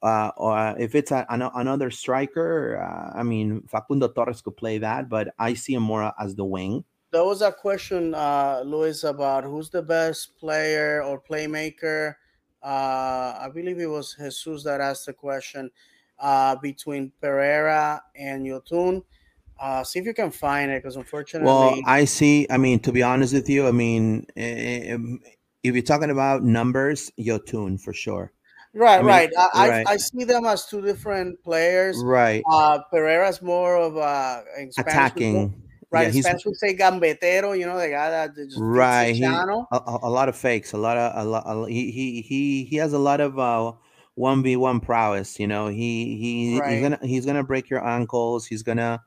[0.00, 4.78] uh, or if it's a, an, another striker, uh, I mean, Facundo Torres could play
[4.78, 9.04] that, but I see him more as the wing there was a question, uh, Luis,
[9.04, 12.14] about who's the best player or playmaker.
[12.62, 15.70] Uh, I believe it was Jesus that asked the question
[16.18, 19.02] uh, between Pereyra and Yotun.
[19.60, 22.46] Uh, see if you can find it, because unfortunately, well, I see.
[22.50, 25.00] I mean, to be honest with you, I mean, if,
[25.62, 28.32] if you're talking about numbers, Yotun for sure.
[28.74, 29.30] Right, I mean, right.
[29.36, 29.86] I, right.
[29.86, 32.00] I, I see them as two different players.
[32.04, 32.42] Right.
[32.50, 34.44] Uh, Pereyra's more of a
[34.78, 35.54] attacking
[35.90, 36.12] right?
[36.12, 39.14] Yeah, Spanish would say gambetero, you know, the guy that just right.
[39.14, 41.44] He, a, a, lot of fakes, a lot of a lot.
[41.46, 43.72] A, he he he he has a lot of uh
[44.14, 45.38] one v one prowess.
[45.38, 46.72] You know, he he right.
[46.72, 48.46] he's gonna he's gonna break your ankles.
[48.46, 49.02] He's gonna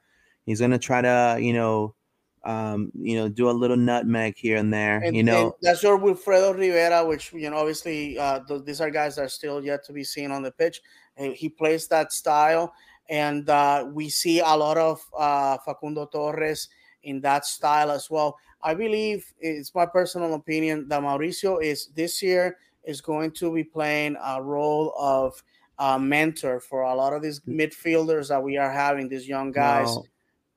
[0.45, 1.95] he's gonna try to you know
[2.43, 4.97] um, you know, do a little nutmeg here and there.
[4.97, 8.89] And, you know, that's your Wilfredo Rivera, which you know, obviously, uh, th- these are
[8.89, 10.81] guys that are still yet to be seen on the pitch.
[11.17, 12.73] And he plays that style,
[13.09, 16.69] and uh, we see a lot of uh, Facundo Torres
[17.03, 18.37] in that style as well.
[18.63, 23.63] I believe it's my personal opinion that Mauricio is this year is going to be
[23.63, 25.43] playing a role of
[25.79, 27.59] a mentor for a lot of these mm.
[27.59, 29.87] midfielders that we are having, these young guys.
[29.87, 30.05] Wow.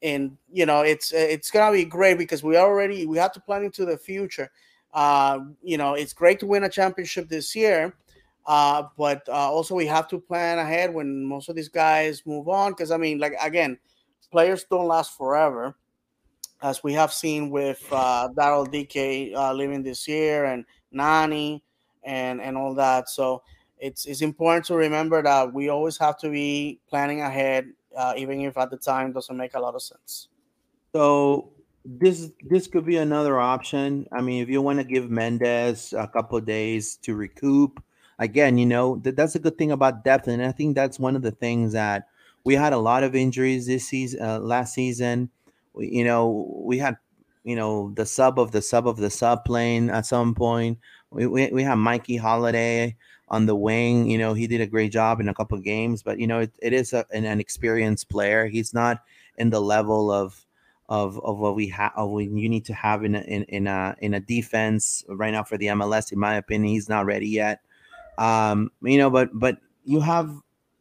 [0.04, 3.64] And you know, it's it's gonna be great because we already we have to plan
[3.64, 4.50] into the future.
[4.92, 7.96] Uh, you know, it's great to win a championship this year,
[8.46, 12.48] uh, but uh, also we have to plan ahead when most of these guys move
[12.48, 12.72] on.
[12.72, 13.78] Because I mean, like again,
[14.30, 15.74] players don't last forever,
[16.62, 21.62] as we have seen with uh, Daryl Dike uh, leaving this year and Nani
[22.04, 23.08] and and all that.
[23.08, 23.42] So
[23.78, 28.40] it's it's important to remember that we always have to be planning ahead, uh, even
[28.40, 30.28] if at the time doesn't make a lot of sense.
[30.92, 31.50] So
[31.84, 34.06] this this could be another option.
[34.12, 37.82] I mean, if you want to give Méndez a couple days to recoup
[38.18, 40.28] again, you know, th- that's a good thing about depth.
[40.28, 42.08] And I think that's one of the things that
[42.44, 45.30] we had a lot of injuries this season, uh, last season.
[45.72, 46.96] We, you know, we had,
[47.42, 50.78] you know, the sub of the sub of the sub playing at some point.
[51.10, 52.96] We, we, we have Mikey Halliday
[53.28, 54.10] on the wing.
[54.10, 56.52] You know, he did a great job in a couple games, but, you know, it,
[56.60, 58.46] it is a, an, an experienced player.
[58.46, 59.02] He's not
[59.36, 60.44] in the level of,
[60.88, 63.66] of, of what we have of what you need to have in a, in, in
[63.66, 66.12] a in a defense right now for the MLS.
[66.12, 67.60] In my opinion, he's not ready yet.
[68.18, 70.30] Um, you know, but but you have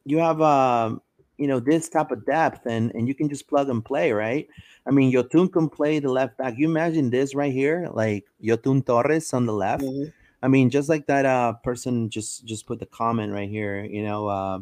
[0.05, 1.01] you have um
[1.37, 4.47] you know this type of depth and and you can just plug and play, right?
[4.85, 6.55] I mean, Yotun can play the left back.
[6.57, 9.83] You imagine this right here, like Yotun Torres on the left.
[9.83, 10.09] Mm-hmm.
[10.43, 14.03] I mean, just like that uh person just just put the comment right here, you
[14.03, 14.59] know, uh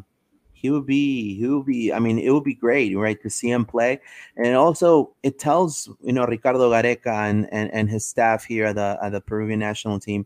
[0.62, 1.92] he would be he would be.
[1.92, 4.00] I mean, it would be great, right, to see him play,
[4.36, 8.76] and also it tells you know Ricardo Gareca and and, and his staff here at
[8.76, 10.24] the at the Peruvian national team.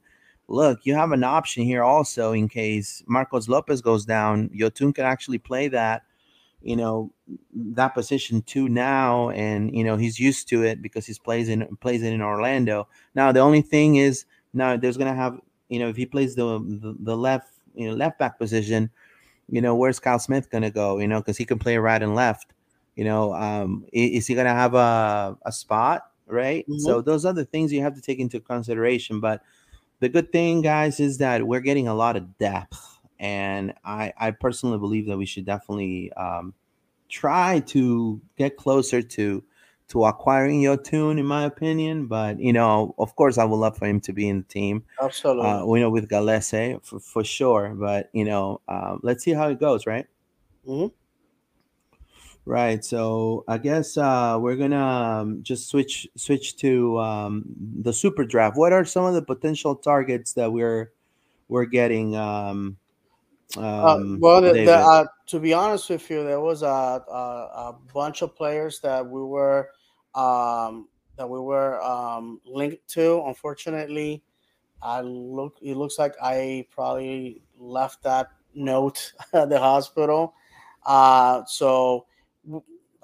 [0.49, 4.51] Look, you have an option here also in case Marcos Lopez goes down.
[4.51, 6.03] Yotun can actually play that
[6.63, 7.13] you know
[7.55, 11.67] that position too now and you know he's used to it because he's plays in
[11.81, 12.89] plays it in Orlando.
[13.15, 14.27] Now the only thing is
[14.57, 17.95] now there's gonna have you know if he plays the the, the left you know
[17.95, 18.91] left back position,
[19.49, 20.99] you know where's Kyle Smith gonna go?
[20.99, 22.53] You know because he can play right and left.
[22.97, 26.69] You know, um, is he gonna have a a spot right?
[26.69, 26.81] Mm-hmm.
[26.81, 29.21] So those are the things you have to take into consideration.
[29.21, 29.43] But
[30.01, 34.31] the good thing, guys, is that we're getting a lot of depth and I, I
[34.33, 36.55] personally believe that we should definitely um,
[37.09, 39.43] try to get closer to
[39.89, 42.07] to acquiring Yotun, in my opinion.
[42.07, 44.85] But you know, of course, I would love for him to be in the team.
[45.01, 47.75] Absolutely, uh, you know, with Gallese for, for sure.
[47.75, 50.07] But you know, uh, let's see how it goes, right?
[50.67, 50.95] Mm-hmm.
[52.45, 52.85] Right.
[52.85, 57.45] So I guess uh, we're gonna um, just switch switch to um,
[57.81, 58.57] the super draft.
[58.57, 60.93] What are some of the potential targets that we're
[61.49, 62.15] we're getting?
[62.15, 62.77] Um,
[63.57, 67.71] uh, um, well, the, the, uh, to be honest with you, there was a, a,
[67.71, 69.71] a bunch of players that we were
[70.17, 73.23] um, that we were um, linked to.
[73.27, 74.23] Unfortunately,
[74.83, 75.59] I look.
[75.63, 80.35] It looks like I probably left that note at the hospital.
[80.85, 82.07] Uh, so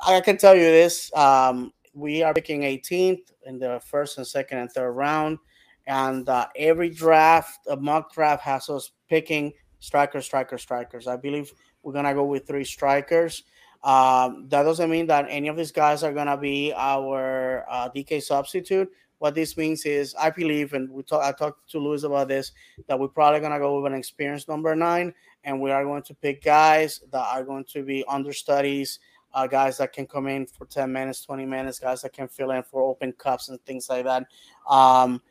[0.04, 4.58] I can tell you this: um, we are picking 18th in the first and second
[4.58, 5.38] and third round,
[5.86, 11.06] and uh, every draft, a mock draft, has us picking strikers, strikers, strikers.
[11.06, 11.52] I believe
[11.82, 13.44] we're gonna go with three strikers.
[13.82, 18.22] Um, that doesn't mean that any of these guys are gonna be our uh, Dike
[18.22, 18.90] substitute.
[19.18, 22.52] What this means is, I believe, and we talk, I talked to Luis about this,
[22.88, 25.14] that we're probably gonna go with an experienced number nine,
[25.44, 28.98] and we are going to pick guys that are going to be understudies,
[29.34, 32.50] uh, guys that can come in for 10 minutes, 20 minutes, guys that can fill
[32.50, 34.26] in for open cups and things like that.
[34.68, 35.22] Um,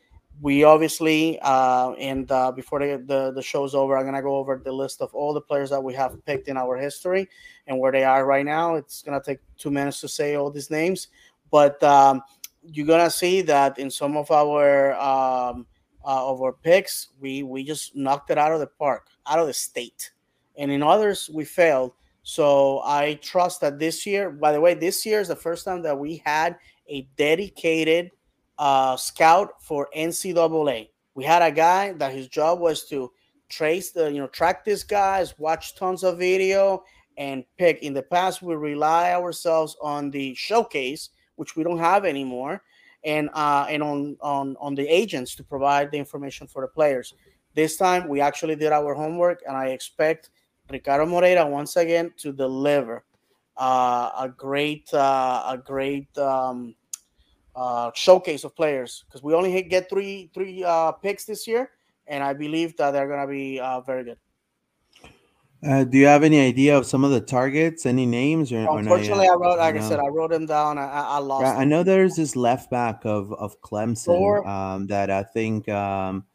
[0.42, 4.36] we obviously uh, and uh, before the, the, the show's over i'm going to go
[4.36, 7.30] over the list of all the players that we have picked in our history
[7.68, 8.76] and where they are right now.
[8.76, 11.08] It's going to take two minutes to say all these names
[11.52, 12.22] but um,
[12.64, 15.66] you're going to see that in some of our um,
[16.04, 19.48] uh, of our picks we we just knocked it out of the park out of
[19.48, 20.12] the state
[20.58, 21.94] and in others we failed.
[22.24, 25.82] So i trust that this year by the way this year is the first time
[25.84, 28.12] that we had a dedicated
[28.58, 30.90] uh, scout for NCAA.
[31.16, 33.12] We had a guy that his job was to
[33.50, 36.84] trace the, you know, track these guys, watch tons of video,
[37.18, 37.84] and pick.
[37.84, 42.64] In the past, we rely ourselves on the showcase, which we don't have anymore,
[43.04, 47.14] and uh, and on on on the agents to provide the information for the players.
[47.54, 50.30] This time, we actually did our homework, and I expect
[50.70, 53.04] Ricardo Moreira once again to deliver
[53.58, 56.76] uh, a great uh, a great um,
[57.56, 61.72] uh, showcase of players because we only get three three uh, picks this year,
[62.08, 64.18] and I believe that they're gonna be uh, very good.
[65.64, 67.86] Uh, do you have any idea of some of the targets?
[67.86, 68.52] Any names?
[68.52, 70.80] Or, Unfortunately, or I wrote, like I, I said, I wrote them down.
[70.80, 71.44] I, I lost.
[71.44, 76.26] Yeah, I know there's this left back of of Clemson um, that I think um,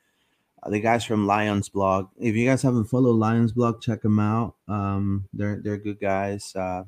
[0.68, 2.08] the guys from Lions blog.
[2.18, 4.54] If you guys haven't followed Lions blog, check them out.
[4.68, 6.54] Um, they're they're good guys.
[6.54, 6.84] Uh,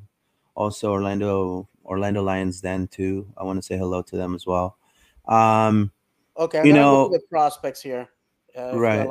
[0.55, 3.27] also, Orlando Orlando Lions then too.
[3.37, 4.77] I want to say hello to them as well.
[5.27, 5.91] Um,
[6.37, 8.09] okay, I'm you know the prospects here.
[8.57, 9.09] Uh, right.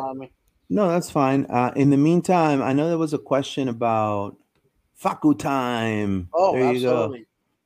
[0.69, 1.45] No, that's fine.
[1.45, 4.35] Uh, in the meantime, I know there was a question about
[5.01, 6.29] Facu time.
[6.33, 7.19] Oh, there you absolutely.
[7.19, 7.25] go.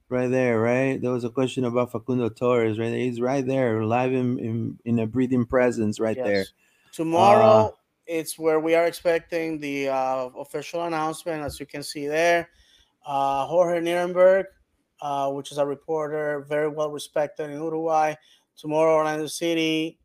[0.10, 1.02] Right there, right?
[1.02, 2.94] There was a question about Facundo Torres, right?
[2.94, 6.28] He's right there, live in in, in a breathing presence, right yes.
[6.28, 6.46] there.
[6.92, 7.72] Tomorrow, uh,
[8.06, 12.50] it's where we are expecting the uh, official announcement, as you can see there.
[13.06, 14.44] Uh, Jorge Nierenberg
[15.02, 18.14] uh, which is a reporter, very well respected in Uruguay.
[18.58, 19.98] Tomorrow, Orlando City.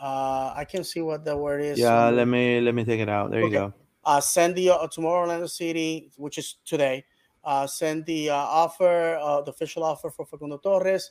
[0.00, 1.78] Uh, I can see what the word is.
[1.78, 3.30] Yeah, let me let me take it out.
[3.30, 3.52] There okay.
[3.52, 3.74] you go.
[4.04, 7.04] Uh, send the uh, tomorrow Orlando City, which is today.
[7.44, 11.10] Uh, send the uh, offer, uh, the official offer for Facundo Torres.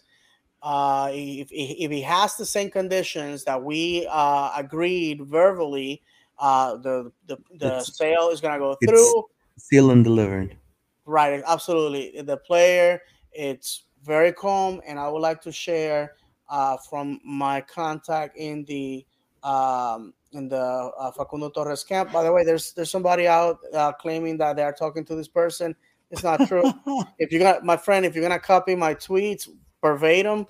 [0.62, 6.02] Uh, if, if he has the same conditions that we uh, agreed verbally,
[6.38, 9.26] uh, the the, the sale is gonna go through.
[9.58, 10.56] Sealed and delivered.
[11.06, 12.22] Right, absolutely.
[12.22, 16.15] The player it's very calm, and I would like to share
[16.49, 19.05] uh, from my contact in the
[19.43, 22.11] um, in the uh, Facundo Torres camp.
[22.11, 25.27] By the way, there's there's somebody out uh, claiming that they are talking to this
[25.27, 25.75] person.
[26.09, 26.63] It's not true.
[27.19, 29.47] if you're gonna, my friend, if you're gonna copy my tweets
[29.82, 30.45] verbatim,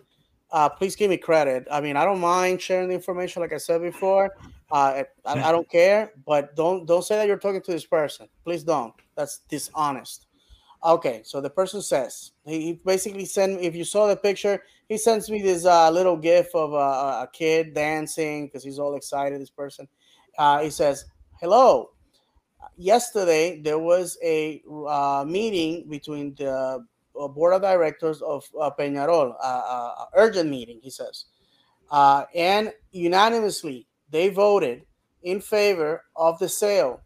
[0.52, 1.68] uh, please give me credit.
[1.72, 4.36] I mean, I don't mind sharing the information, like I said before.
[4.72, 8.28] Uh, I, I, don't care, but don't don't say that you're talking to this person.
[8.44, 8.94] Please don't.
[9.16, 10.28] That's dishonest.
[10.84, 13.62] Okay, so the person says he, basically sent.
[13.62, 17.30] If you saw the picture, he sends me this uh, little gif of a, a
[17.32, 19.40] kid dancing because he's all excited.
[19.40, 19.88] This person,
[20.40, 21.06] uh, he says,
[21.40, 21.92] "Hello."
[22.78, 26.84] Yesterday there was a uh, meeting between the
[27.20, 30.80] uh, board of directors of uh, Peñarol, uh, urgent meeting.
[30.82, 31.26] He says,
[31.92, 34.86] and unanimously they voted
[35.22, 37.02] in favor of the sale.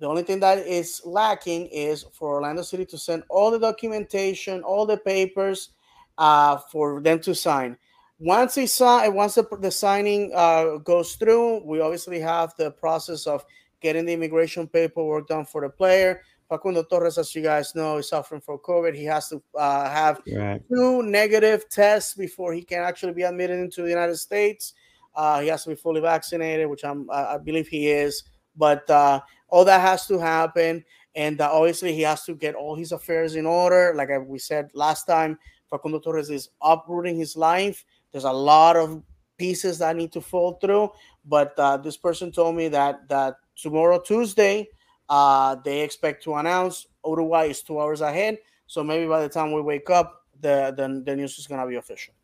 [0.00, 4.62] The only thing that is lacking is for Orlando City to send all the documentation,
[4.62, 5.70] all the papers
[6.16, 7.76] uh, for them to sign.
[8.18, 13.26] Once they sign, once the, the signing uh, goes through, we obviously have the process
[13.26, 13.44] of
[13.82, 16.22] getting the immigration paperwork done for the player.
[16.48, 18.94] Facundo Torres, as you guys know, is suffering from COVID.
[18.94, 20.62] He has to uh, have right.
[20.68, 24.72] two negative tests before he can actually be admitted into the United States.
[25.14, 28.24] Uh, he has to be fully vaccinated, which I'm, I believe he is.
[28.56, 29.20] But uh,
[29.50, 30.84] all that has to happen,
[31.14, 33.92] and obviously he has to get all his affairs in order.
[33.96, 35.38] Like we said last time,
[35.68, 37.84] Facundo Torres is uprooting his life.
[38.12, 39.02] There's a lot of
[39.38, 40.90] pieces that need to fall through.
[41.24, 44.68] But uh, this person told me that that tomorrow, Tuesday,
[45.08, 46.86] uh, they expect to announce.
[47.04, 51.02] Uruguay is two hours ahead, so maybe by the time we wake up, the the,
[51.04, 52.14] the news is gonna be official.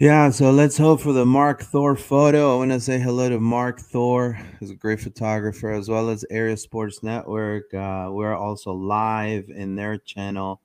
[0.00, 2.54] Yeah, so let's hope for the Mark Thor photo.
[2.54, 6.24] I want to say hello to Mark Thor, who's a great photographer, as well as
[6.30, 7.74] Area Sports Network.
[7.74, 10.60] Uh, we're also live in their channel.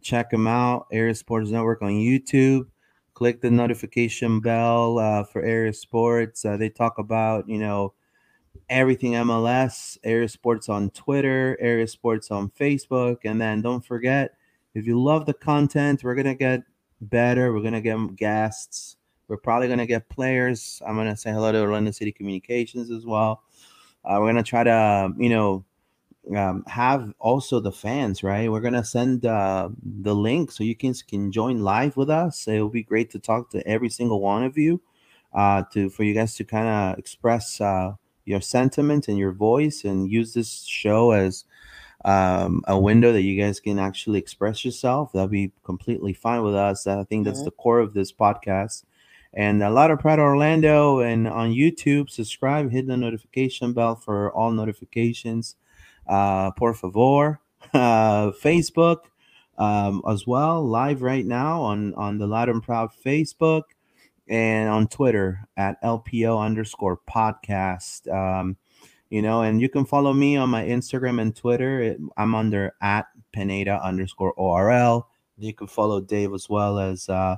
[0.00, 2.64] Check them out, Area Sports Network on YouTube.
[3.12, 6.46] Click the notification bell uh, for Area Sports.
[6.46, 7.92] Uh, they talk about, you know,
[8.70, 13.18] everything MLS, Area Sports on Twitter, Area Sports on Facebook.
[13.26, 14.30] And then don't forget,
[14.72, 16.62] if you love the content, we're going to get
[17.00, 17.52] better.
[17.52, 18.96] We're gonna get guests.
[19.28, 20.82] We're probably gonna get players.
[20.86, 23.42] I'm gonna say hello to Orlando City Communications as well.
[24.04, 25.64] Uh, we're gonna try to, you know,
[26.36, 28.50] um, have also the fans, right?
[28.50, 32.46] We're gonna send uh, the link so you can can join live with us.
[32.46, 34.80] It will be great to talk to every single one of you,
[35.32, 37.94] uh, to for you guys to kind of express uh,
[38.24, 41.44] your sentiment and your voice, and use this show as
[42.04, 46.54] um, a window that you guys can actually express yourself, that'll be completely fine with
[46.54, 46.86] us.
[46.86, 47.46] I think that's mm-hmm.
[47.46, 48.84] the core of this podcast.
[49.34, 54.32] And a lot of Pride Orlando and on YouTube, subscribe, hit the notification bell for
[54.32, 55.56] all notifications.
[56.06, 57.40] Uh, por favor.
[57.74, 59.00] Uh, Facebook
[59.58, 63.64] um, as well, live right now on, on the Loud and Proud Facebook
[64.28, 68.10] and on Twitter at LPO underscore podcast.
[68.10, 68.56] Um,
[69.10, 71.96] you know, and you can follow me on my Instagram and Twitter.
[72.16, 75.08] I'm under at Pineda underscore ORL.
[75.38, 77.36] You can follow Dave as well as uh,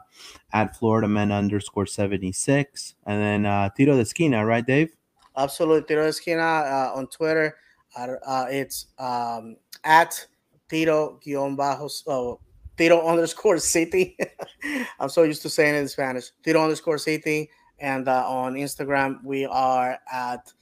[0.52, 2.94] at Florida men underscore 76.
[3.06, 4.96] And then uh, Tiro de Esquina, right, Dave?
[5.36, 5.86] Absolutely.
[5.86, 7.56] Tiro de Esquina uh, on Twitter.
[7.96, 10.26] Uh, it's um, at
[10.68, 12.40] Tiro guion bajo, oh,
[12.76, 14.16] Tiro underscore City.
[14.98, 16.30] I'm so used to saying it in Spanish.
[16.42, 17.50] Tiro underscore City.
[17.78, 20.52] And uh, on Instagram, we are at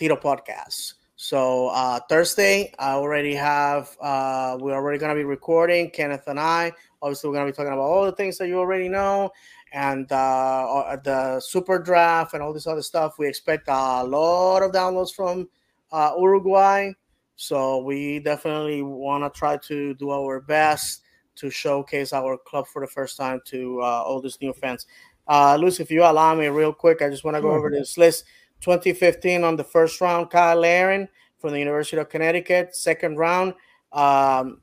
[0.00, 0.94] Tito podcast.
[1.16, 3.94] So uh, Thursday, I already have.
[4.00, 5.90] Uh, we're already gonna be recording.
[5.90, 6.72] Kenneth and I.
[7.02, 9.30] Obviously, we're gonna be talking about all the things that you already know,
[9.74, 13.18] and uh, the super draft and all this other stuff.
[13.18, 15.50] We expect a lot of downloads from
[15.92, 16.92] uh, Uruguay.
[17.36, 21.02] So we definitely want to try to do our best
[21.36, 24.86] to showcase our club for the first time to uh, all these new fans.
[25.28, 27.98] Uh, Luis, if you allow me, real quick, I just want to go over this
[27.98, 28.24] list.
[28.60, 31.08] 2015 on the first round, Cyle Larin
[31.38, 32.74] from the University of Connecticut.
[32.76, 33.54] Second round,
[33.92, 34.60] um,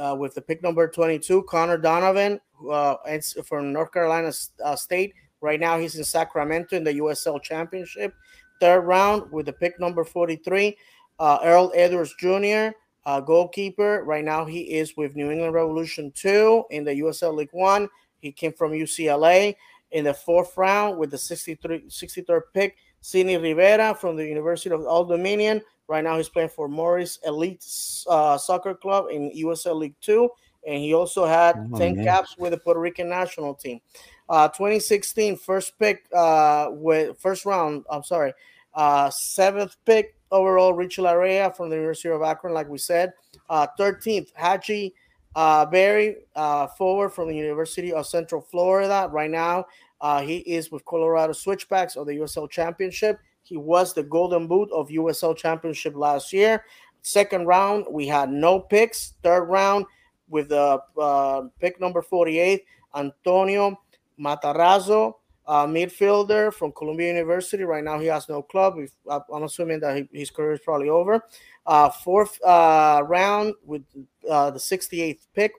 [0.00, 2.40] uh, with the pick number 22, Connor Donovan,
[2.70, 2.96] uh,
[3.44, 4.32] from North Carolina
[4.64, 5.14] uh, State.
[5.40, 8.14] Right now, he's in Sacramento in the USL Championship.
[8.60, 10.76] Third round with the pick number 43,
[11.18, 12.76] uh, Earl Edwards Jr.,
[13.06, 14.04] uh, goalkeeper.
[14.04, 17.88] Right now, he is with New England Revolution 2 in the USL League One.
[18.18, 19.56] He came from UCLA
[19.92, 22.76] in the fourth round with the 63, 63rd pick.
[23.00, 25.62] Sidney Rivera from the University of Old Dominion.
[25.88, 27.64] Right now, he's playing for Morris Elite
[28.08, 30.28] uh, Soccer Club in USL League Two,
[30.66, 32.04] and he also had oh, 10 man.
[32.04, 33.80] caps with the Puerto Rican national team.
[34.28, 37.84] Uh, 2016 first pick uh, with first round.
[37.90, 38.32] I'm sorry,
[38.74, 40.74] uh, seventh pick overall.
[40.74, 43.12] Richie Laryea from the University of Akron, like we said.
[43.48, 44.94] Uh, 13th Hadji
[45.34, 49.08] uh, Barry, uh, forward from the University of Central Florida.
[49.10, 49.66] Right now,
[50.00, 53.18] uh, he is with Colorado Switchbacks of the USL Championship.
[53.42, 56.64] He was the Golden Boot of USL Championship last year.
[57.02, 59.14] Second round, we had no picks.
[59.22, 59.86] Third round,
[60.28, 63.80] with the uh, pick number 48, Antonio
[64.18, 65.14] Matarazzo
[65.50, 67.64] uh, midfielder from Columbia University.
[67.64, 68.76] Right now, he has no club.
[69.10, 71.24] I'm assuming that he, his career is probably over.
[71.66, 73.82] Uh, fourth uh, round with
[74.30, 75.52] uh, the 68th pick,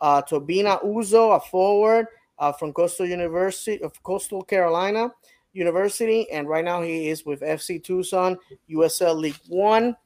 [0.00, 2.06] uh, Tobina Uzo, a forward
[2.38, 5.10] uh, from Coastal University of Coastal Carolina
[5.54, 8.38] University, and right now he is with FC Tucson,
[8.70, 9.96] USL League One.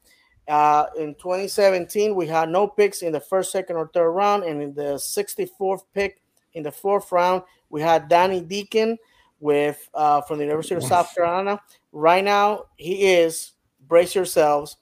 [0.47, 4.63] Uh, in 2017, we had no picks in the first, second, or third round, and
[4.63, 6.21] in the 64th pick
[6.55, 8.97] in the fourth round, we had Danny Deacon
[9.39, 11.59] with uh, from the University of South Carolina.
[11.91, 13.53] Right now, he is
[13.87, 14.77] brace yourselves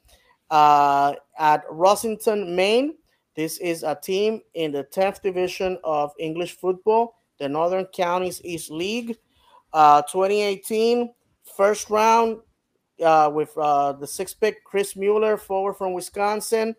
[0.50, 2.96] uh, at Rossington, Main.
[3.36, 8.72] This is a team in the 10th division of English football, the Northern Counties East
[8.72, 9.18] League.
[9.74, 11.14] Uh, 2018,
[11.58, 12.40] first round
[13.04, 16.76] uh, with uh, the sixth pick, Chris Mueller, forward from Wisconsin.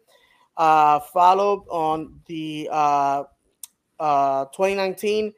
[0.56, 3.24] Uh, followed on the uh,
[4.00, 5.34] uh, 2019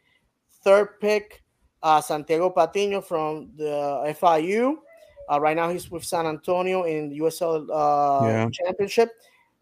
[0.62, 1.42] third pick,
[1.82, 4.76] uh, Santiago Patiño from the FIU.
[5.30, 8.48] Uh, right now, he's with San Antonio in the USL uh, yeah.
[8.50, 9.10] Championship.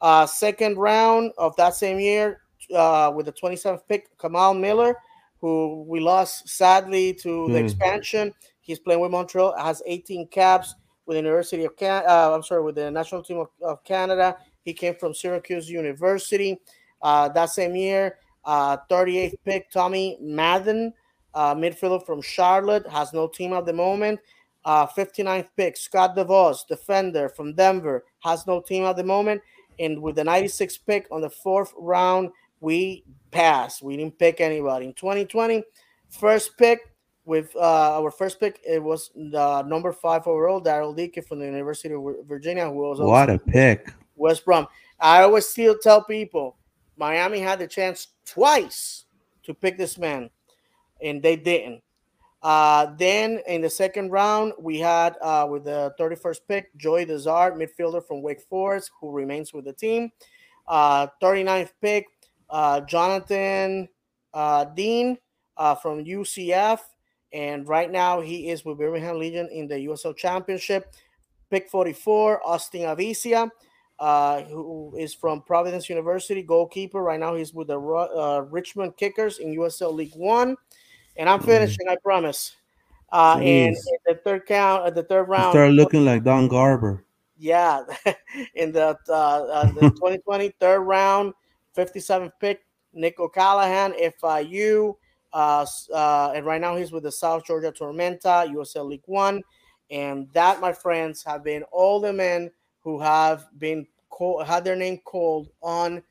[0.01, 2.43] Uh, second round of that same year,
[2.74, 4.97] uh, with the 27th pick, Kamal Miller,
[5.40, 7.52] who we lost sadly to mm.
[7.52, 7.64] the hmm.
[7.64, 8.32] expansion.
[8.60, 10.74] He's playing with Montreal, has 18 caps
[11.06, 12.02] with the University of Can.
[12.06, 14.36] Uh, I'm sorry, with the national team of, of, Canada.
[14.64, 16.60] He came from Syracuse University
[17.02, 18.18] uh, that same year.
[18.44, 20.93] Uh, 38th pick, Tommy Madden,
[21.36, 24.18] uh, midfielder from Charlotte, has no team at the moment.
[24.64, 29.40] Uh, 59th pick, Scott DeVos, defender from Denver, has no team at the moment.
[29.78, 32.30] And with the 96th pick on the fourth round,
[32.60, 33.82] we passed.
[33.82, 34.86] We didn't pick anybody.
[34.86, 35.62] In 2020,
[36.08, 36.80] first pick
[37.26, 41.44] with uh, our first pick, it was the number five overall, Daryl Dike from the
[41.44, 43.92] University of Virginia, who was what a pick.
[44.16, 44.66] West Brom.
[44.98, 46.56] I always still tell people
[46.96, 49.04] Miami had the chance twice
[49.42, 50.30] to pick this man,
[51.02, 51.82] and they didn't.
[52.43, 57.56] Uh, then in the second round, we had uh, with the 31st pick, Joey DeZart,
[57.56, 60.12] midfielder from Wake Forest, who remains with the team.
[60.68, 62.06] Uh, 39th pick,
[62.51, 63.89] uh, Jonathan
[64.32, 65.18] uh, Dean
[65.56, 66.78] uh, from UCF.
[67.32, 70.94] And right now he is with Birmingham Legion in the USL Championship.
[71.51, 73.51] Pick 44, Austin Aviza
[74.48, 77.02] who is from Providence University, goalkeeper.
[77.02, 77.78] Right now, he's with the
[78.51, 80.56] Richmond Kickers in USL League One.
[81.18, 81.48] And I'm mm-hmm.
[81.48, 81.93] finishing, mm.
[81.93, 82.56] I promise.
[83.12, 83.76] Uh, and
[84.06, 87.05] the third count, at the third round, start looking like Don Garber.
[87.38, 87.84] Yeah,
[88.55, 91.34] in the, uh, uh, the 2020 third round,
[91.76, 94.97] 57th pick, Nick O'Callaghan, FIU.
[95.32, 99.43] Uh, uh, and right now he's with the South Georgia Tormenta, USL League One.
[99.90, 104.76] And that, my friends, have been all the men who have been called, had their
[104.76, 106.02] name called on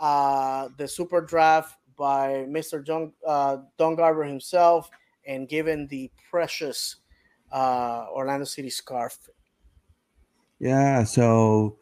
[0.00, 2.84] uh, the super draft by Mr.
[2.84, 4.90] John uh, Don Garber himself
[5.26, 6.96] and given the precious
[7.52, 9.18] uh, Orlando City scarf.
[10.58, 11.78] Yeah, so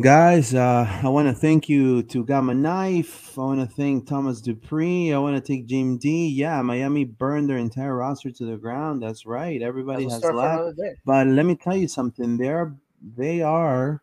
[0.00, 3.38] guys, uh, I want to thank you to Gamma Knife.
[3.38, 5.12] I want to thank Thomas Dupree.
[5.12, 6.28] I want to thank Jim D.
[6.28, 9.02] Yeah, Miami burned their entire roster to the ground.
[9.02, 9.62] That's right.
[9.62, 10.78] Everybody has left.
[11.04, 12.36] But let me tell you something.
[12.36, 12.76] They're
[13.16, 14.02] they are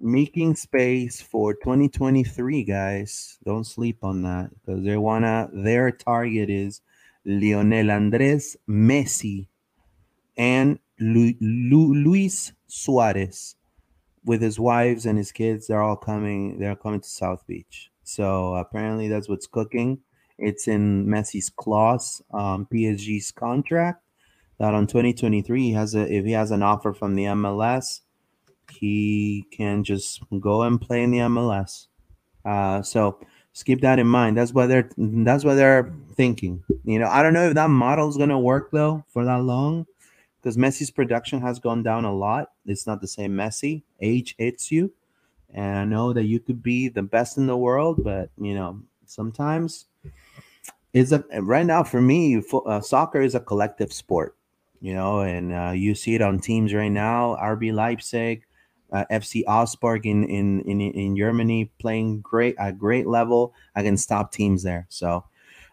[0.00, 3.38] making space for 2023 guys.
[3.44, 6.80] Don't sleep on that because they wanna their target is
[7.24, 9.46] lionel andres messi
[10.36, 13.56] and Lu, Lu, luis suarez
[14.24, 15.66] with his wives and his kids.
[15.66, 17.90] They're all coming they're coming to south beach.
[18.02, 20.00] So apparently that's what's cooking.
[20.38, 24.02] It's in messi's clause um, psg's contract
[24.58, 28.00] that on 2023 he has a if he has an offer from the MLS,
[28.70, 31.86] he can just go and play in the MLS.
[32.44, 33.18] Uh, so
[33.52, 34.36] just keep that in mind.
[34.36, 36.62] That's what they're that's what they're thinking.
[36.84, 39.86] You know, I don't know if that model is gonna work though for that long,
[40.40, 42.50] because Messi's production has gone down a lot.
[42.66, 43.82] It's not the same Messi.
[44.00, 44.92] Age hits you,
[45.52, 48.80] and I know that you could be the best in the world, but you know
[49.04, 49.86] sometimes
[50.92, 52.42] it's a right now for me.
[52.66, 54.36] Uh, soccer is a collective sport
[54.80, 57.36] you know, and uh, you see it on teams right now.
[57.40, 58.44] RB Leipzig,
[58.92, 64.32] uh, FC Augsburg in, in in in Germany playing great at great level against top
[64.32, 64.86] teams there.
[64.88, 65.24] So.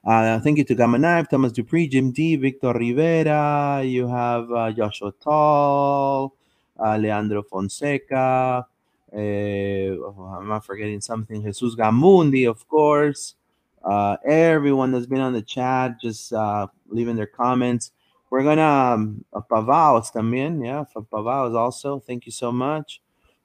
[0.05, 3.83] Uh, thank you to Gamma Knife, Thomas Dupree, Jim D, Victor Rivera.
[3.83, 6.33] You have uh, Joshua Tall,
[6.79, 8.65] uh, Leandro Fonseca.
[9.11, 11.43] Uh, oh, I'm not forgetting something.
[11.43, 13.35] Jesus Gamundi, of course.
[13.83, 17.91] Uh, everyone that's been on the chat, just uh, leaving their comments.
[18.29, 21.99] We're gonna um, también, yeah, Pavaos also.
[21.99, 23.01] Thank you so much.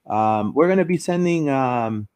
[0.07, 2.09] Um, we're gonna be sending, um,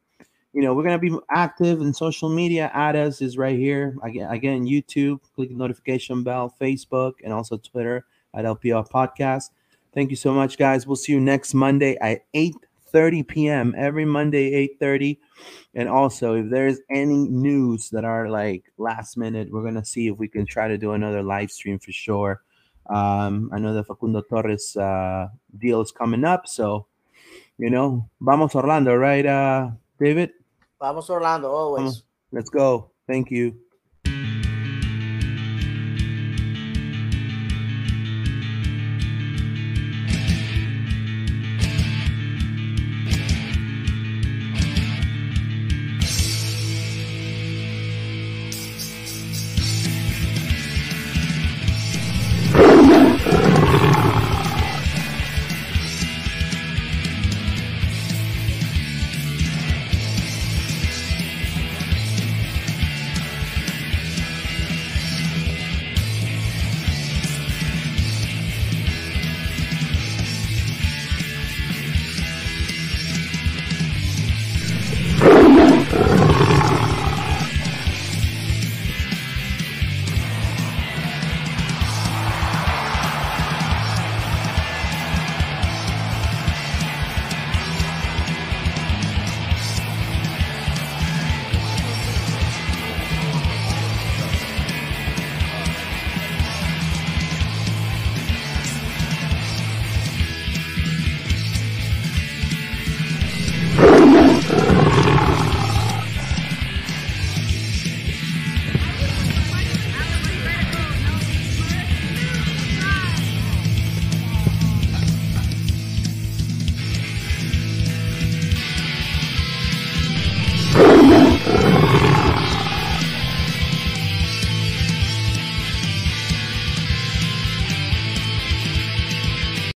[0.52, 2.70] you know, we're gonna be active in social media.
[2.74, 3.96] Add us is right here.
[4.02, 8.04] Again, again, YouTube, click the notification bell, Facebook, and also Twitter
[8.34, 9.50] at LPO Podcast.
[9.94, 10.86] Thank you so much, guys.
[10.86, 12.54] We'll see you next Monday at 8
[12.88, 13.74] 30 p.m.
[13.76, 15.20] every Monday, 8 30.
[15.74, 20.16] And also, if there's any news that are like last minute, we're gonna see if
[20.16, 22.42] we can try to do another live stream for sure.
[22.88, 26.86] Um, I know the Facundo Torres uh, deal is coming up, so
[27.58, 30.30] you know, vamos Orlando, right, uh, David?
[30.78, 31.84] Vamos Orlando always.
[31.84, 32.04] Vamos.
[32.32, 32.90] Let's go.
[33.06, 33.54] Thank you.